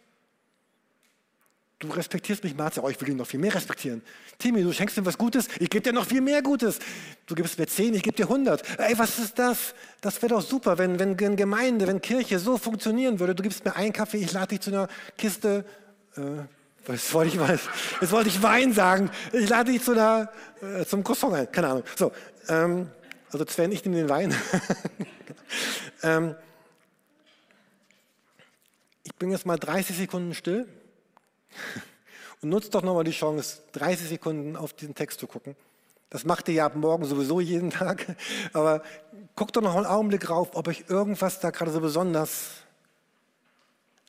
Du 1.79 1.89
respektierst 1.89 2.43
mich, 2.43 2.57
Marcia, 2.57 2.83
oh, 2.83 2.89
ich 2.89 2.99
will 3.03 3.11
ihn 3.11 3.19
noch 3.19 3.27
viel 3.27 3.39
mehr 3.39 3.55
respektieren. 3.55 4.01
Timmy, 4.39 4.63
du 4.63 4.73
schenkst 4.73 4.97
mir 4.97 5.05
was 5.05 5.19
Gutes, 5.19 5.47
ich 5.59 5.69
gebe 5.69 5.83
dir 5.83 5.93
noch 5.93 6.07
viel 6.07 6.23
mehr 6.23 6.41
Gutes. 6.41 6.79
Du 7.27 7.35
gibst 7.35 7.59
mir 7.59 7.67
zehn, 7.67 7.93
ich 7.93 8.03
gebe 8.03 8.17
dir 8.17 8.25
100. 8.25 8.79
Ey, 8.79 8.99
was 8.99 9.19
ist 9.19 9.39
das? 9.39 9.75
Das 10.01 10.23
wäre 10.23 10.35
doch 10.35 10.41
super, 10.41 10.79
wenn, 10.79 10.99
wenn, 10.99 11.37
Gemeinde, 11.37 11.87
wenn 11.87 12.01
Kirche 12.01 12.39
so 12.39 12.57
funktionieren 12.57 13.21
würde. 13.21 13.35
Du 13.35 13.43
gibst 13.43 13.63
mir 13.67 13.77
einen 13.77 13.93
Kaffee, 13.93 14.17
ich 14.17 14.33
lade 14.33 14.49
dich 14.49 14.61
zu 14.61 14.71
einer 14.71 14.89
Kiste, 15.19 15.67
äh, 16.17 16.21
was 16.87 17.13
wollte 17.13 17.33
ich 17.33 17.39
mal, 17.39 17.59
jetzt 18.01 18.13
wollte 18.13 18.31
ich 18.31 18.43
Wein 18.43 18.73
sagen. 18.73 19.11
Ich 19.35 19.49
lade 19.51 19.71
dich 19.71 19.83
zu 19.83 19.93
einer, 19.93 20.33
äh, 20.63 20.87
zum 20.87 21.05
Croissant 21.05 21.35
ein, 21.35 21.53
keine 21.53 21.69
Ahnung. 21.69 21.85
So, 21.95 22.11
ähm, 22.49 22.89
also 23.31 23.45
Sven, 23.45 23.71
ich 23.73 23.85
nehme 23.85 23.97
den 23.97 24.09
Wein. 24.09 24.35
ähm, 26.03 26.35
ich 29.03 29.15
bin 29.17 29.31
jetzt 29.31 29.45
mal 29.45 29.59
30 29.59 29.95
Sekunden 29.95 30.33
still. 30.33 30.67
Und 32.43 32.51
nutzt 32.51 32.75
doch 32.75 32.83
nochmal 32.83 33.05
die 33.05 33.13
Chance, 33.13 33.63
30 33.73 34.09
Sekunden 34.09 34.57
auf 34.57 34.73
diesen 34.73 34.95
Text 34.95 35.21
zu 35.21 35.27
gucken. 35.27 35.57
Das 36.11 36.25
macht 36.25 36.49
ihr 36.49 36.55
ja 36.55 36.67
ab 36.67 36.77
morgen 36.77 37.05
sowieso 37.05 37.41
jeden 37.41 37.71
Tag. 37.83 38.17
Aber 38.53 38.83
guckt 39.35 39.57
doch 39.57 39.63
noch 39.63 39.75
einen 39.75 39.87
Augenblick 39.87 40.23
drauf, 40.23 40.51
ob 40.55 40.69
euch 40.69 40.85
irgendwas 40.89 41.41
da 41.41 41.51
gerade 41.51 41.73
so 41.73 41.81
besonders 41.81 42.51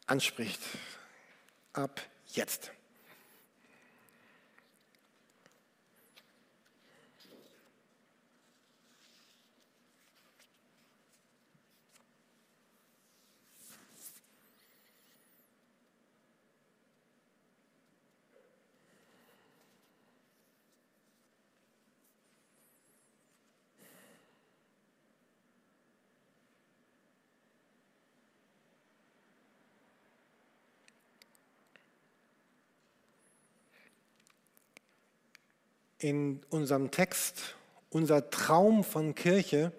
anspricht. 0.06 0.62
Ab 1.74 2.02
jetzt. 2.28 2.72
In 36.00 36.42
unserem 36.50 36.92
Text, 36.92 37.56
unser 37.90 38.30
Traum 38.30 38.84
von 38.84 39.16
Kirche, 39.16 39.72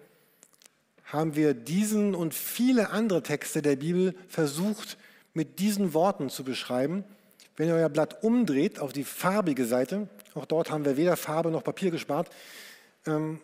haben 1.05 1.35
wir 1.35 1.53
diesen 1.53 2.13
und 2.13 2.33
viele 2.33 2.91
andere 2.91 3.23
Texte 3.23 3.61
der 3.61 3.77
Bibel 3.77 4.15
versucht, 4.27 4.97
mit 5.33 5.59
diesen 5.59 5.93
Worten 5.93 6.29
zu 6.29 6.43
beschreiben. 6.43 7.03
Wenn 7.55 7.67
ihr 7.67 7.75
euer 7.75 7.89
Blatt 7.89 8.23
umdreht 8.23 8.79
auf 8.79 8.93
die 8.93 9.03
farbige 9.03 9.65
Seite, 9.65 10.07
auch 10.35 10.45
dort 10.45 10.69
haben 10.69 10.85
wir 10.85 10.97
weder 10.97 11.17
Farbe 11.17 11.51
noch 11.51 11.63
Papier 11.63 11.91
gespart, 11.91 12.29
ähm, 13.05 13.41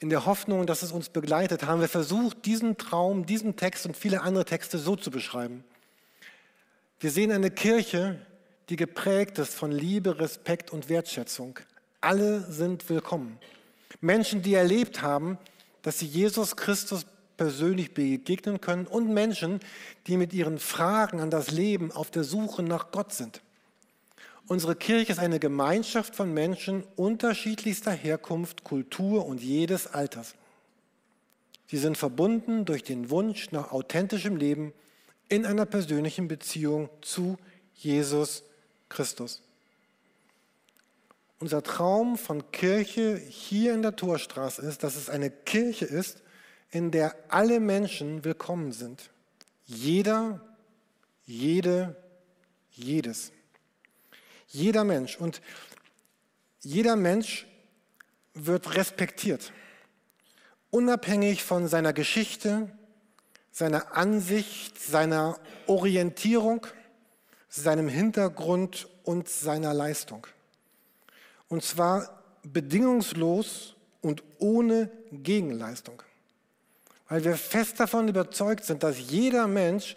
in 0.00 0.10
der 0.10 0.26
Hoffnung, 0.26 0.66
dass 0.66 0.82
es 0.82 0.92
uns 0.92 1.08
begleitet, 1.08 1.64
haben 1.64 1.80
wir 1.80 1.88
versucht, 1.88 2.44
diesen 2.44 2.76
Traum, 2.76 3.24
diesen 3.24 3.56
Text 3.56 3.86
und 3.86 3.96
viele 3.96 4.20
andere 4.20 4.44
Texte 4.44 4.76
so 4.76 4.96
zu 4.96 5.10
beschreiben. 5.10 5.64
Wir 7.00 7.10
sehen 7.10 7.32
eine 7.32 7.50
Kirche, 7.50 8.18
die 8.68 8.76
geprägt 8.76 9.38
ist 9.38 9.54
von 9.54 9.72
Liebe, 9.72 10.18
Respekt 10.18 10.72
und 10.72 10.88
Wertschätzung. 10.88 11.58
Alle 12.04 12.42
sind 12.52 12.90
willkommen. 12.90 13.38
Menschen, 14.02 14.42
die 14.42 14.52
erlebt 14.52 15.00
haben, 15.00 15.38
dass 15.80 16.00
sie 16.00 16.06
Jesus 16.06 16.54
Christus 16.54 17.06
persönlich 17.38 17.94
begegnen 17.94 18.60
können 18.60 18.86
und 18.86 19.14
Menschen, 19.14 19.58
die 20.06 20.18
mit 20.18 20.34
ihren 20.34 20.58
Fragen 20.58 21.20
an 21.20 21.30
das 21.30 21.50
Leben 21.50 21.90
auf 21.92 22.10
der 22.10 22.24
Suche 22.24 22.62
nach 22.62 22.90
Gott 22.90 23.14
sind. 23.14 23.40
Unsere 24.46 24.76
Kirche 24.76 25.12
ist 25.12 25.18
eine 25.18 25.40
Gemeinschaft 25.40 26.14
von 26.14 26.34
Menschen 26.34 26.84
unterschiedlichster 26.94 27.92
Herkunft, 27.92 28.64
Kultur 28.64 29.24
und 29.24 29.40
jedes 29.40 29.86
Alters. 29.86 30.34
Sie 31.68 31.78
sind 31.78 31.96
verbunden 31.96 32.66
durch 32.66 32.82
den 32.82 33.08
Wunsch 33.08 33.50
nach 33.50 33.72
authentischem 33.72 34.36
Leben 34.36 34.74
in 35.30 35.46
einer 35.46 35.64
persönlichen 35.64 36.28
Beziehung 36.28 36.90
zu 37.00 37.38
Jesus 37.74 38.42
Christus. 38.90 39.43
Unser 41.40 41.62
Traum 41.62 42.16
von 42.16 42.50
Kirche 42.52 43.16
hier 43.16 43.74
in 43.74 43.82
der 43.82 43.96
Torstraße 43.96 44.62
ist, 44.62 44.82
dass 44.82 44.96
es 44.96 45.10
eine 45.10 45.30
Kirche 45.30 45.84
ist, 45.84 46.22
in 46.70 46.90
der 46.90 47.14
alle 47.28 47.60
Menschen 47.60 48.24
willkommen 48.24 48.72
sind. 48.72 49.10
Jeder, 49.64 50.40
jede, 51.24 51.96
jedes. 52.70 53.32
Jeder 54.48 54.84
Mensch. 54.84 55.16
Und 55.16 55.40
jeder 56.60 56.96
Mensch 56.96 57.46
wird 58.34 58.76
respektiert. 58.76 59.52
Unabhängig 60.70 61.44
von 61.44 61.68
seiner 61.68 61.92
Geschichte, 61.92 62.70
seiner 63.50 63.96
Ansicht, 63.96 64.80
seiner 64.80 65.38
Orientierung, 65.66 66.66
seinem 67.48 67.88
Hintergrund 67.88 68.88
und 69.04 69.28
seiner 69.28 69.72
Leistung. 69.72 70.26
Und 71.48 71.62
zwar 71.62 72.22
bedingungslos 72.42 73.76
und 74.00 74.22
ohne 74.38 74.90
Gegenleistung. 75.12 76.02
Weil 77.08 77.24
wir 77.24 77.36
fest 77.36 77.80
davon 77.80 78.08
überzeugt 78.08 78.64
sind, 78.64 78.82
dass 78.82 78.98
jeder 78.98 79.46
Mensch 79.46 79.96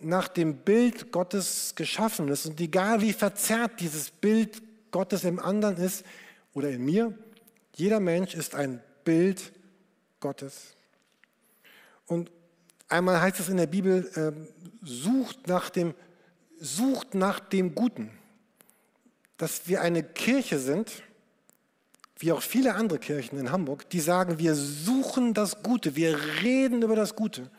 nach 0.00 0.28
dem 0.28 0.56
Bild 0.58 1.12
Gottes 1.12 1.74
geschaffen 1.74 2.28
ist. 2.28 2.46
Und 2.46 2.60
egal 2.60 3.00
wie 3.00 3.12
verzerrt 3.12 3.80
dieses 3.80 4.10
Bild 4.10 4.62
Gottes 4.90 5.24
im 5.24 5.38
anderen 5.38 5.76
ist 5.76 6.04
oder 6.54 6.70
in 6.70 6.84
mir, 6.84 7.16
jeder 7.74 8.00
Mensch 8.00 8.34
ist 8.34 8.54
ein 8.54 8.82
Bild 9.04 9.52
Gottes. 10.18 10.74
Und 12.06 12.30
einmal 12.88 13.20
heißt 13.20 13.40
es 13.40 13.48
in 13.48 13.56
der 13.56 13.66
Bibel, 13.66 14.10
äh, 14.14 14.86
sucht, 14.86 15.46
nach 15.46 15.70
dem, 15.70 15.94
sucht 16.58 17.14
nach 17.14 17.40
dem 17.40 17.74
Guten. 17.74 18.10
Dass 19.40 19.66
wir 19.68 19.80
eine 19.80 20.02
Kirche 20.02 20.58
sind, 20.58 21.02
wie 22.18 22.30
auch 22.30 22.42
viele 22.42 22.74
andere 22.74 22.98
Kirchen 22.98 23.38
in 23.38 23.50
Hamburg, 23.50 23.88
die 23.88 24.00
sagen, 24.00 24.38
wir 24.38 24.54
suchen 24.54 25.32
das 25.32 25.62
Gute, 25.62 25.96
wir 25.96 26.18
reden 26.42 26.82
über 26.82 26.94
das 26.94 27.16
Gute. 27.16 27.50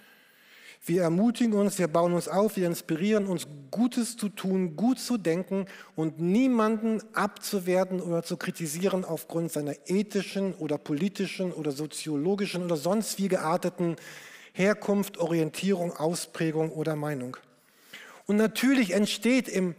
Wir 0.86 1.02
ermutigen 1.02 1.54
uns, 1.54 1.80
wir 1.80 1.88
bauen 1.88 2.14
uns 2.14 2.28
auf, 2.28 2.56
wir 2.56 2.68
inspirieren 2.68 3.26
uns, 3.26 3.48
Gutes 3.72 4.16
zu 4.16 4.30
tun, 4.30 4.76
gut 4.76 5.00
zu 5.00 5.18
denken 5.18 5.66
und 5.96 6.20
niemanden 6.22 7.02
abzuwerten 7.14 8.00
oder 8.00 8.22
zu 8.22 8.38
kritisieren 8.38 9.04
aufgrund 9.04 9.52
seiner 9.52 9.74
ethischen 9.88 10.54
oder 10.54 10.78
politischen 10.78 11.52
oder 11.52 11.72
soziologischen 11.72 12.64
oder 12.64 12.78
sonst 12.78 13.18
wie 13.18 13.28
gearteten 13.28 13.96
Herkunft, 14.54 15.18
Orientierung, 15.18 15.94
Ausprägung 15.94 16.70
oder 16.70 16.96
Meinung. 16.96 17.38
Und 18.28 18.36
natürlich 18.36 18.92
entsteht 18.92 19.48
im 19.48 19.74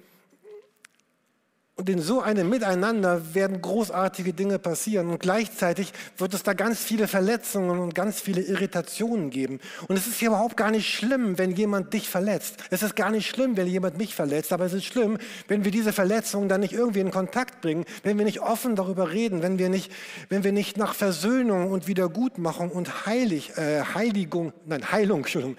in 1.88 2.00
so 2.00 2.20
einem 2.20 2.48
Miteinander 2.48 3.34
werden 3.34 3.60
großartige 3.60 4.32
Dinge 4.32 4.58
passieren. 4.58 5.08
Und 5.08 5.20
gleichzeitig 5.20 5.92
wird 6.18 6.34
es 6.34 6.42
da 6.42 6.52
ganz 6.52 6.80
viele 6.80 7.08
Verletzungen 7.08 7.78
und 7.78 7.94
ganz 7.94 8.20
viele 8.20 8.42
Irritationen 8.42 9.30
geben. 9.30 9.60
Und 9.88 9.96
es 9.96 10.06
ist 10.06 10.20
ja 10.20 10.28
überhaupt 10.28 10.56
gar 10.56 10.70
nicht 10.70 10.88
schlimm, 10.88 11.38
wenn 11.38 11.52
jemand 11.52 11.92
dich 11.92 12.08
verletzt. 12.08 12.56
Es 12.70 12.82
ist 12.82 12.96
gar 12.96 13.10
nicht 13.10 13.28
schlimm, 13.28 13.56
wenn 13.56 13.66
jemand 13.66 13.98
mich 13.98 14.14
verletzt. 14.14 14.52
Aber 14.52 14.64
es 14.64 14.72
ist 14.72 14.84
schlimm, 14.84 15.18
wenn 15.48 15.64
wir 15.64 15.70
diese 15.70 15.92
Verletzungen 15.92 16.48
dann 16.48 16.60
nicht 16.60 16.72
irgendwie 16.72 17.00
in 17.00 17.10
Kontakt 17.10 17.60
bringen, 17.60 17.84
wenn 18.02 18.18
wir 18.18 18.24
nicht 18.24 18.40
offen 18.40 18.76
darüber 18.76 19.12
reden, 19.12 19.42
wenn 19.42 19.58
wir 19.58 19.68
nicht, 19.68 19.90
wenn 20.28 20.44
wir 20.44 20.52
nicht 20.52 20.76
nach 20.76 20.94
Versöhnung 20.94 21.70
und 21.70 21.86
Wiedergutmachung 21.86 22.70
und 22.70 23.06
Heilig, 23.06 23.56
äh, 23.56 23.82
Heiligung, 23.94 24.52
nein, 24.66 24.90
Heilung, 24.90 25.18
Entschuldigung, 25.18 25.56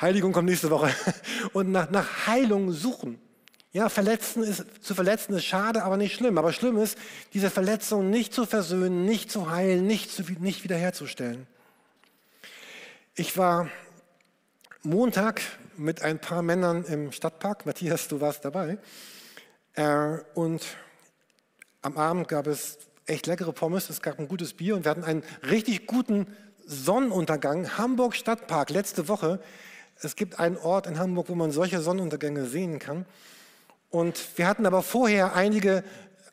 Heiligung 0.00 0.32
kommt 0.32 0.48
nächste 0.48 0.70
Woche, 0.70 0.90
und 1.52 1.70
nach, 1.70 1.90
nach 1.90 2.26
Heilung 2.26 2.72
suchen. 2.72 3.18
Ja, 3.72 3.88
verletzen 3.88 4.42
ist, 4.42 4.64
zu 4.80 4.94
verletzen 4.94 5.34
ist 5.34 5.44
schade, 5.44 5.82
aber 5.82 5.96
nicht 5.96 6.14
schlimm. 6.14 6.38
Aber 6.38 6.52
schlimm 6.52 6.78
ist, 6.78 6.96
diese 7.34 7.50
Verletzung 7.50 8.10
nicht 8.10 8.32
zu 8.32 8.46
versöhnen, 8.46 9.04
nicht 9.04 9.30
zu 9.30 9.50
heilen, 9.50 9.86
nicht, 9.86 10.10
zu, 10.10 10.22
nicht 10.40 10.64
wiederherzustellen. 10.64 11.46
Ich 13.14 13.36
war 13.36 13.68
Montag 14.82 15.42
mit 15.76 16.02
ein 16.02 16.18
paar 16.18 16.42
Männern 16.42 16.84
im 16.84 17.12
Stadtpark. 17.12 17.66
Matthias, 17.66 18.08
du 18.08 18.20
warst 18.20 18.44
dabei. 18.44 18.78
Äh, 19.74 20.18
und 20.34 20.64
am 21.82 21.96
Abend 21.98 22.28
gab 22.28 22.46
es 22.46 22.78
echt 23.06 23.26
leckere 23.26 23.52
Pommes, 23.52 23.90
es 23.90 24.02
gab 24.02 24.18
ein 24.18 24.28
gutes 24.28 24.54
Bier 24.54 24.74
und 24.74 24.84
wir 24.84 24.90
hatten 24.90 25.04
einen 25.04 25.22
richtig 25.48 25.86
guten 25.86 26.26
Sonnenuntergang. 26.66 27.78
Hamburg 27.78 28.16
Stadtpark, 28.16 28.70
letzte 28.70 29.08
Woche. 29.08 29.40
Es 30.00 30.16
gibt 30.16 30.38
einen 30.38 30.56
Ort 30.56 30.86
in 30.86 30.98
Hamburg, 30.98 31.28
wo 31.28 31.34
man 31.34 31.52
solche 31.52 31.80
Sonnenuntergänge 31.80 32.46
sehen 32.46 32.78
kann. 32.78 33.06
Und 33.96 34.36
wir 34.36 34.46
hatten 34.46 34.66
aber 34.66 34.82
vorher 34.82 35.34
einige 35.34 35.82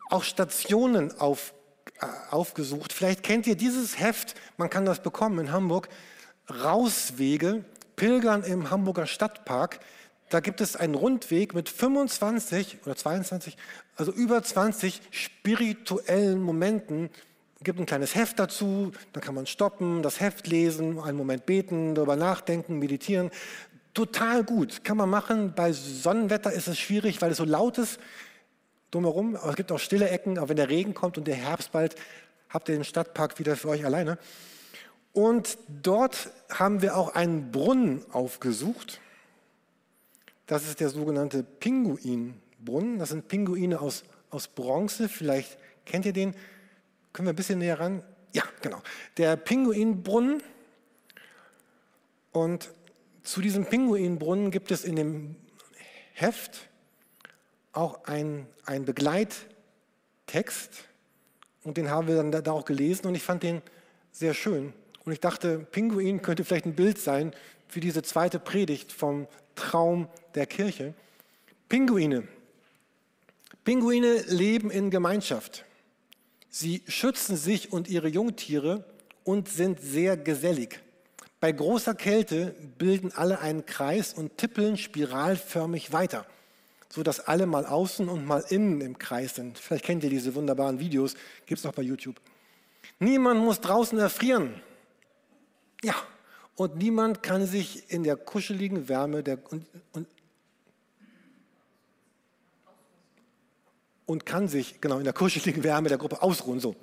auch 0.10 0.25
Stationen 0.25 1.17
auf, 1.17 1.53
äh, 2.01 2.05
aufgesucht. 2.29 2.91
Vielleicht 2.91 3.24
kennt 3.24 3.48
ihr 3.48 3.55
dieses 3.55 3.98
Heft, 4.01 4.36
man 4.58 4.70
kann 4.70 4.84
das 4.84 5.01
bekommen 5.01 5.39
in 5.39 5.53
Hamburg, 5.53 5.88
Rauswege, 6.50 7.63
Pilgern 7.96 8.43
im 8.43 8.70
Hamburger 8.70 9.08
Stadtpark. 9.08 9.79
Da 10.27 10.41
gibt 10.41 10.60
es 10.60 10.75
einen 10.75 10.93
Rundweg 10.93 11.55
mit 11.55 11.70
25 11.70 12.79
oder 12.84 12.98
22, 12.98 13.55
also 13.96 14.12
über 14.12 14.43
20 14.43 15.00
spirituellen 15.12 16.41
Momenten. 16.41 17.12
Es 17.59 17.64
gibt 17.64 17.79
ein 17.79 17.85
kleines 17.85 18.14
Heft 18.14 18.40
dazu, 18.40 18.92
da 19.14 19.22
kann 19.22 19.35
man 19.35 19.46
stoppen, 19.46 20.03
das 20.03 20.20
Heft 20.20 20.48
lesen, 20.48 21.00
einen 21.00 21.18
Moment 21.18 21.46
beten, 21.46 21.96
darüber 21.96 22.18
nachdenken, 22.18 22.79
meditieren 22.79 23.31
total 23.94 24.44
gut. 24.44 24.84
Kann 24.84 24.98
man 24.98 25.10
machen. 25.10 25.53
Bei 25.56 25.72
Sonnenwetter 25.72 26.51
ist 26.51 26.68
es 26.68 26.79
schwierig, 26.79 27.22
weil 27.22 27.32
es 27.32 27.38
so 27.38 27.46
laut 27.46 27.77
ist 27.77 28.00
drumherum. 28.92 29.36
Aber 29.36 29.50
es 29.50 29.56
gibt 29.56 29.72
auch 29.72 29.79
stille 29.79 30.10
Ecken. 30.10 30.38
Aber 30.38 30.50
wenn 30.50 30.58
der 30.58 30.70
Regen 30.70 30.94
kommt 30.94 31.18
und 31.18 31.27
der 31.27 31.36
Herbst 31.36 31.72
bald, 31.72 31.96
habt 32.50 32.70
ihr 32.70 32.75
den 32.75 32.84
Stadtpark 32.84 33.40
wieder 33.40 33.56
für 33.56 33.70
euch 33.70 33.86
alleine. 33.86 34.18
Und 35.12 35.58
dort 35.68 36.32
haben 36.50 36.82
wir 36.82 36.98
auch 36.98 37.14
einen 37.16 37.51
Brunnen 37.51 38.03
aufgesucht. 38.12 39.00
Das 40.48 40.68
ist 40.68 40.79
der 40.79 40.90
sogenannte 40.90 41.44
Pinguinbrunnen. 41.44 43.00
Das 43.00 43.10
sind 43.10 43.27
Pinguine 43.27 43.79
aus, 43.79 44.03
aus 44.29 44.48
Bronze. 44.48 45.08
Vielleicht 45.08 45.58
kennt 45.86 46.06
ihr 46.06 46.14
den. 46.14 46.36
Können 47.14 47.27
wir 47.27 47.34
ein 47.34 47.36
bisschen 47.36 47.60
näher 47.60 47.79
ran? 47.79 48.03
Ja, 48.34 48.44
genau. 48.62 48.82
Der 49.18 49.36
Pinguinbrunnen. 49.36 50.42
Und 52.32 52.72
zu 53.24 53.42
diesem 53.42 53.66
Pinguinbrunnen 53.66 54.51
gibt 54.51 54.72
es 54.72 54.83
in 54.83 54.96
dem 54.96 55.36
Heft 56.14 56.70
auch 57.72 58.03
einen 58.03 58.48
Begleittext 58.86 59.50
und 61.64 61.77
den 61.77 61.90
haben 61.90 62.07
wir 62.07 62.16
dann 62.18 62.31
da 62.31 62.51
auch 62.51 62.66
gelesen 62.66 63.07
und 63.07 63.16
ich 63.16 63.24
fand 63.24 63.44
den 63.44 63.62
sehr 64.12 64.33
schön. 64.33 64.74
Und 65.05 65.12
ich 65.12 65.20
dachte, 65.20 65.59
Pinguin 65.59 66.22
könnte 66.22 66.44
vielleicht 66.44 66.66
ein 66.66 66.75
Bild 66.75 67.00
sein 67.00 67.33
für 67.68 67.79
diese 67.79 68.03
zweite 68.03 68.40
Predigt 68.40 68.92
vom 68.92 69.27
Traum 69.55 70.07
der 70.36 70.46
Kirche. 70.46 70.94
Pinguine. 71.70 72.27
Pinguine 73.64 74.22
leben 74.27 74.70
in 74.70 74.92
Gemeinschaft. 74.92 75.66
Sie 76.50 76.83
schützen 76.88 77.38
sich 77.38 77.72
und 77.72 77.88
ihre 77.88 78.09
Jungtiere 78.09 78.86
und 79.24 79.50
sind 79.50 79.79
sehr 79.81 80.18
gesellig. 80.18 80.82
Bei 81.44 81.51
großer 81.51 81.94
Kälte 81.94 82.56
bilden 82.77 83.12
alle 83.14 83.40
einen 83.40 83.66
Kreis 83.66 84.14
und 84.14 84.38
tippeln 84.38 84.77
spiralförmig 84.77 85.92
weiter, 85.92 86.25
sodass 86.88 87.20
alle 87.20 87.48
mal 87.48 87.66
außen 87.66 88.08
und 88.08 88.25
mal 88.25 88.46
innen 88.48 88.79
im 88.79 88.98
Kreis 88.98 89.36
sind. 89.36 89.60
Vielleicht 89.60 89.84
kennt 89.84 90.06
ihr 90.06 90.10
diese 90.10 90.36
wunderbaren 90.36 90.79
Videos, 90.79 91.16
gibt 91.46 91.60
es 91.60 91.66
auch 91.66 91.74
bei 91.74 91.82
YouTube. 91.82 92.16
Niemand 93.00 93.42
muss 93.42 93.60
draußen 93.60 94.00
erfrieren. 94.00 94.53
Ja, 95.84 95.96
und 96.56 96.77
niemand 96.77 97.24
kann 97.24 97.46
sich 97.46 97.92
in 97.92 98.06
der 98.06 98.16
kuscheligen 98.16 98.88
Wärme 98.88 99.22
der, 99.22 99.38
und, 99.51 99.66
und, 99.92 100.08
und 104.06 104.25
kann 104.25 104.48
sich 104.48 104.79
genau 104.79 104.98
in 104.98 105.03
der 105.03 105.12
kuscheligen 105.12 105.66
Wärme 105.66 105.90
der 105.90 105.98
Gruppe 105.98 106.22
ausruhen. 106.22 106.62
So. 106.62 106.74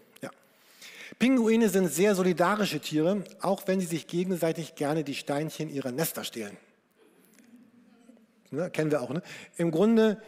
Pinguine 1.21 1.69
sind 1.69 1.87
sehr 1.87 2.17
solidarische 2.17 2.81
Tiere, 2.81 3.23
auch 3.41 3.69
wenn 3.69 3.79
sie 3.79 3.87
sich 3.87 4.09
gegenseitig 4.09 4.75
gerne 4.75 5.05
die 5.05 5.15
Steinchen 5.15 5.69
ihrer 5.69 5.93
Nester 5.93 6.25
stehlen. 6.25 6.57
Ne, 8.51 8.71
kennen 8.71 8.91
wir 8.91 9.03
auch. 9.03 9.11
Ne? 9.11 9.23
Im 9.57 9.71
Grunde 9.71 10.21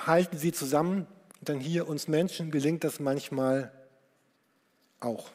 halten 0.00 0.38
sie 0.38 0.50
zusammen. 0.50 1.06
Denn 1.42 1.58
hier 1.58 1.88
uns 1.88 2.06
Menschen 2.06 2.52
gelingt 2.52 2.84
das 2.84 3.00
manchmal 3.00 3.72
auch. 5.00 5.30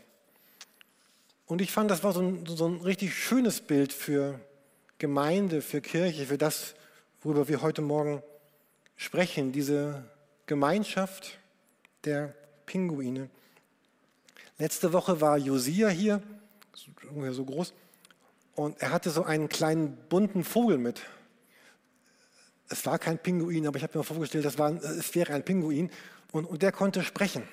Und 1.46 1.62
ich 1.62 1.72
fand, 1.72 1.92
das 1.92 2.04
war 2.04 2.14
so 2.14 2.22
ein, 2.22 2.46
so 2.46 2.66
ein 2.66 2.82
richtig 2.82 3.14
schönes 3.14 3.60
Bild 3.62 3.92
für 3.92 4.40
Gemeinde, 5.00 5.62
für 5.62 5.82
Kirche, 5.82 6.26
für 6.26 6.38
das, 6.38 6.76
worüber 7.22 7.50
wir 7.50 7.62
heute 7.62 7.82
Morgen 7.82 8.24
sprechen, 8.96 9.52
diese 9.52 10.06
Gemeinschaft 10.46 11.38
der 12.06 12.34
Pinguine. 12.66 13.30
Letzte 14.60 14.92
Woche 14.92 15.22
war 15.22 15.38
Josia 15.38 15.90
hier, 15.90 16.22
ungefähr 17.10 17.34
so 17.34 17.46
groß, 17.46 17.74
und 18.56 18.82
er 18.82 18.92
hatte 18.92 19.12
so 19.12 19.24
einen 19.24 19.50
kleinen 19.50 19.96
bunten 20.10 20.44
Vogel 20.44 20.80
mit. 20.80 21.02
Es 22.70 22.86
war 22.88 22.98
kein 22.98 23.20
Pinguin, 23.20 23.68
aber 23.68 23.78
ich 23.78 23.84
habe 23.84 23.98
mir 23.98 24.04
vorgestellt, 24.04 24.46
das 24.46 24.58
war, 24.58 24.72
es 24.72 25.14
wäre 25.14 25.34
ein 25.34 25.46
Pinguin. 25.46 25.92
Und, 26.32 26.46
und 26.46 26.64
der 26.64 26.72
konnte 26.72 27.04
sprechen. 27.04 27.44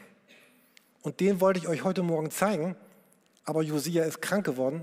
Und 1.02 1.20
den 1.20 1.42
wollte 1.42 1.60
ich 1.60 1.68
euch 1.68 1.84
heute 1.84 2.02
Morgen 2.02 2.30
zeigen. 2.30 2.74
Aber 3.44 3.62
Josia 3.62 4.04
ist 4.04 4.22
krank 4.22 4.46
geworden 4.46 4.82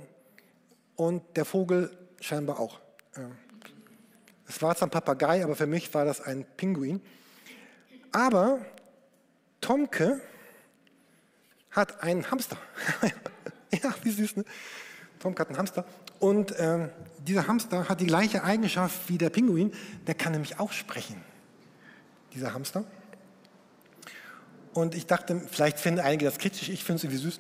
und 0.95 1.23
der 1.35 1.45
Vogel 1.45 1.89
scheinbar 2.19 2.59
auch. 2.59 2.79
Es 4.47 4.61
war 4.61 4.75
zwar 4.75 4.87
ein 4.87 4.91
Papagei, 4.91 5.43
aber 5.43 5.55
für 5.55 5.65
mich 5.65 5.91
war 5.95 6.05
das 6.05 6.21
ein 6.21 6.45
Pinguin. 6.55 7.01
Aber 8.11 8.63
Tomke, 9.59 10.21
hat 11.71 12.03
einen 12.03 12.29
Hamster. 12.29 12.57
ja, 13.71 13.93
wie 14.03 14.11
süß, 14.11 14.37
ne? 14.37 14.45
Tom 15.19 15.35
hat 15.37 15.49
einen 15.49 15.57
Hamster. 15.57 15.85
Und 16.19 16.51
äh, 16.53 16.89
dieser 17.19 17.47
Hamster 17.47 17.87
hat 17.87 18.01
die 18.01 18.07
gleiche 18.07 18.43
Eigenschaft 18.43 19.07
wie 19.07 19.17
der 19.17 19.29
Pinguin. 19.29 19.71
Der 20.07 20.15
kann 20.15 20.31
nämlich 20.33 20.59
auch 20.59 20.71
sprechen, 20.71 21.21
dieser 22.33 22.53
Hamster. 22.53 22.83
Und 24.73 24.95
ich 24.95 25.05
dachte, 25.05 25.41
vielleicht 25.51 25.79
finden 25.79 25.99
einige 25.99 26.25
das 26.25 26.37
kitschig, 26.37 26.71
ich 26.71 26.83
finde 26.83 26.97
es 26.97 27.03
irgendwie 27.03 27.23
süß. 27.23 27.39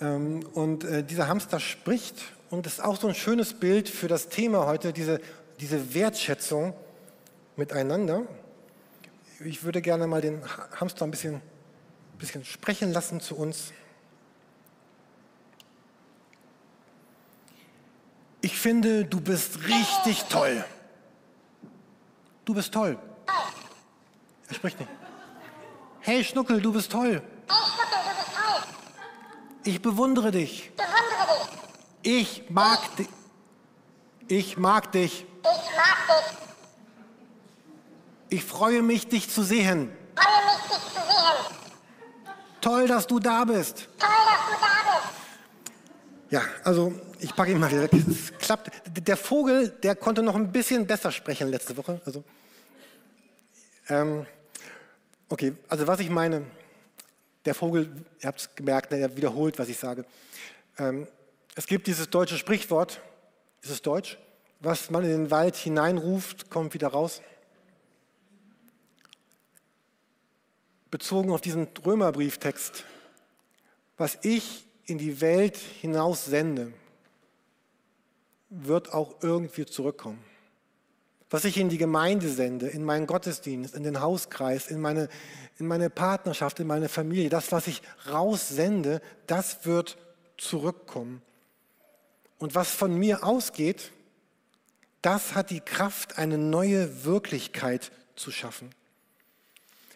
Ähm, 0.00 0.46
und 0.54 0.84
äh, 0.84 1.04
dieser 1.04 1.28
Hamster 1.28 1.60
spricht 1.60 2.16
und 2.48 2.66
ist 2.66 2.82
auch 2.82 2.98
so 2.98 3.08
ein 3.08 3.14
schönes 3.14 3.54
Bild 3.54 3.88
für 3.88 4.08
das 4.08 4.28
Thema 4.28 4.66
heute, 4.66 4.92
diese, 4.92 5.20
diese 5.60 5.94
Wertschätzung 5.94 6.74
miteinander. 7.56 8.22
Ich 9.44 9.62
würde 9.62 9.82
gerne 9.82 10.06
mal 10.06 10.20
den 10.20 10.42
Hamster 10.78 11.04
ein 11.04 11.10
bisschen, 11.10 11.40
bisschen 12.20 12.44
sprechen 12.44 12.92
lassen 12.92 13.20
zu 13.20 13.36
uns. 13.36 13.72
Ich 18.42 18.58
finde, 18.58 19.04
du 19.04 19.20
bist 19.20 19.64
richtig 19.64 20.24
toll. 20.24 20.64
Du 22.44 22.54
bist 22.54 22.72
toll. 22.72 22.98
Er 24.48 24.54
spricht 24.54 24.78
nicht. 24.78 24.90
Hey 26.00 26.24
Schnuckel, 26.24 26.60
du 26.60 26.72
bist 26.72 26.90
toll. 26.92 27.22
Ich 29.64 29.82
bewundere 29.82 30.30
dich. 30.30 30.70
Ich 32.02 32.48
mag 32.48 32.96
dich. 32.96 33.08
Ich 34.28 34.56
mag 34.56 34.92
dich. 34.92 35.26
Ich 38.30 38.44
freue 38.44 38.82
mich, 38.82 39.08
dich 39.08 39.28
zu 39.28 39.42
sehen. 39.42 39.90
Freue 40.16 40.44
mich, 40.46 40.62
dich 40.68 40.94
zu 40.94 41.00
sehen. 41.00 41.60
Toll, 42.60 42.86
dass 42.86 43.06
du 43.06 43.18
da 43.18 43.44
bist. 43.44 43.88
Toll, 43.98 44.08
dass 44.08 44.46
du 44.46 44.60
da 44.60 44.98
bist. 44.98 45.20
Ja, 46.30 46.42
also 46.62 46.92
ich 47.18 47.34
packe 47.34 47.52
ihn 47.52 47.58
mal 47.58 47.70
wieder 47.70 47.82
weg. 47.82 47.92
Es 47.92 48.32
klappt. 48.38 48.70
Der 49.06 49.16
Vogel, 49.16 49.68
der 49.82 49.96
konnte 49.96 50.22
noch 50.22 50.34
ein 50.36 50.52
bisschen 50.52 50.86
besser 50.86 51.10
sprechen 51.10 51.48
letzte 51.48 51.76
Woche. 51.76 52.00
Also, 52.04 52.22
ähm, 53.88 54.26
okay, 55.28 55.54
also 55.68 55.86
was 55.86 56.00
ich 56.00 56.10
meine, 56.10 56.44
der 57.44 57.54
Vogel, 57.54 57.90
ihr 58.20 58.28
habt 58.28 58.40
es 58.40 58.54
gemerkt, 58.54 58.92
er 58.92 59.16
wiederholt, 59.16 59.58
was 59.58 59.68
ich 59.68 59.78
sage. 59.78 60.04
Ähm, 60.78 61.06
es 61.54 61.66
gibt 61.66 61.86
dieses 61.86 62.08
deutsche 62.10 62.36
Sprichwort, 62.38 63.00
ist 63.62 63.70
es 63.70 63.82
deutsch? 63.82 64.18
Was 64.60 64.90
man 64.90 65.04
in 65.04 65.10
den 65.10 65.30
Wald 65.30 65.56
hineinruft, 65.56 66.50
kommt 66.50 66.74
wieder 66.74 66.88
raus. 66.88 67.22
Bezogen 70.90 71.30
auf 71.30 71.40
diesen 71.40 71.68
Römerbrieftext, 71.84 72.84
was 73.96 74.18
ich 74.22 74.64
in 74.86 74.98
die 74.98 75.20
Welt 75.20 75.56
hinaus 75.56 76.24
sende, 76.24 76.72
wird 78.48 78.92
auch 78.92 79.22
irgendwie 79.22 79.66
zurückkommen. 79.66 80.22
Was 81.30 81.44
ich 81.44 81.58
in 81.58 81.68
die 81.68 81.78
Gemeinde 81.78 82.28
sende, 82.28 82.66
in 82.66 82.82
meinen 82.82 83.06
Gottesdienst, 83.06 83.76
in 83.76 83.84
den 83.84 84.00
Hauskreis, 84.00 84.66
in 84.66 84.80
meine, 84.80 85.08
in 85.58 85.66
meine 85.66 85.88
Partnerschaft, 85.88 86.58
in 86.58 86.66
meine 86.66 86.88
Familie, 86.88 87.28
das, 87.28 87.52
was 87.52 87.68
ich 87.68 87.82
raussende, 88.10 89.00
das 89.28 89.64
wird 89.64 89.96
zurückkommen. 90.36 91.22
Und 92.38 92.56
was 92.56 92.72
von 92.72 92.98
mir 92.98 93.22
ausgeht, 93.22 93.92
das 95.02 95.34
hat 95.36 95.50
die 95.50 95.60
Kraft, 95.60 96.18
eine 96.18 96.36
neue 96.36 97.04
Wirklichkeit 97.04 97.92
zu 98.16 98.32
schaffen. 98.32 98.70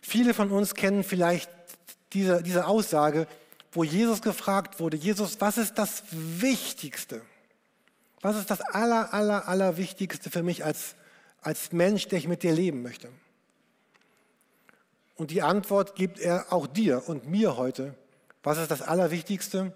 Viele 0.07 0.35
von 0.35 0.51
uns 0.51 0.75
kennen 0.75 1.03
vielleicht 1.03 1.51
diese, 2.13 2.43
diese 2.43 2.67
Aussage, 2.67 3.27
wo 3.73 3.85
Jesus 3.85 4.21
gefragt 4.21 4.79
wurde, 4.79 4.99
Jesus, 4.99 5.41
was 5.41 5.57
ist 5.57 5.79
das 5.79 6.03
Wichtigste? 6.11 7.23
Was 8.21 8.37
ist 8.37 8.51
das 8.51 8.61
aller, 8.61 9.15
aller, 9.15 9.49
aller 9.49 9.79
Wichtigste 9.79 10.29
für 10.29 10.43
mich 10.43 10.63
als, 10.63 10.95
als 11.41 11.73
Mensch, 11.73 12.07
der 12.09 12.19
ich 12.19 12.29
mit 12.29 12.43
dir 12.43 12.53
leben 12.53 12.83
möchte? 12.83 13.09
Und 15.17 15.31
die 15.31 15.41
Antwort 15.41 15.97
gibt 15.97 16.21
er 16.21 16.53
auch 16.53 16.67
dir 16.67 17.09
und 17.09 17.27
mir 17.27 17.57
heute. 17.57 17.95
Was 18.43 18.59
ist 18.59 18.71
das 18.71 18.83
Allerwichtigste? 18.83 19.73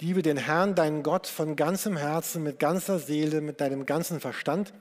Liebe 0.00 0.22
den 0.22 0.38
Herrn, 0.38 0.74
deinen 0.74 1.04
Gott, 1.04 1.28
von 1.28 1.54
ganzem 1.54 1.96
Herzen, 1.96 2.42
mit 2.42 2.58
ganzer 2.58 2.98
Seele, 2.98 3.42
mit 3.42 3.60
deinem 3.60 3.86
ganzen 3.86 4.18
Verstand. 4.18 4.74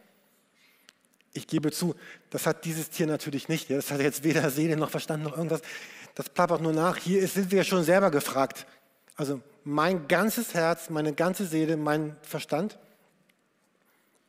Ich 1.33 1.47
gebe 1.47 1.71
zu, 1.71 1.95
das 2.29 2.45
hat 2.45 2.65
dieses 2.65 2.89
Tier 2.89 3.07
natürlich 3.07 3.47
nicht. 3.47 3.69
Das 3.69 3.91
hat 3.91 4.01
jetzt 4.01 4.23
weder 4.23 4.49
Seele 4.49 4.77
noch 4.77 4.89
Verstand 4.89 5.23
noch 5.23 5.35
irgendwas. 5.35 5.61
Das 6.15 6.29
plappert 6.29 6.61
nur 6.61 6.73
nach. 6.73 6.97
Hier 6.97 7.27
sind 7.27 7.51
wir 7.51 7.63
schon 7.63 7.83
selber 7.83 8.09
gefragt. 8.09 8.65
Also 9.15 9.41
mein 9.63 10.07
ganzes 10.07 10.53
Herz, 10.53 10.89
meine 10.89 11.13
ganze 11.13 11.45
Seele, 11.45 11.77
mein 11.77 12.15
Verstand. 12.21 12.79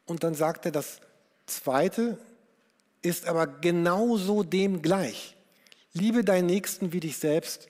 Und 0.05 0.25
dann 0.25 0.35
sagt 0.35 0.67
er, 0.67 0.73
das 0.73 1.01
Zweite 1.47 2.19
ist 3.03 3.27
aber 3.27 3.47
genauso 3.47 4.43
dem 4.43 4.83
gleich. 4.83 5.37
Liebe 5.93 6.25
deinen 6.25 6.47
Nächsten 6.47 6.93
wie 6.93 7.01
dich 7.01 7.19
selbst. 7.19 7.69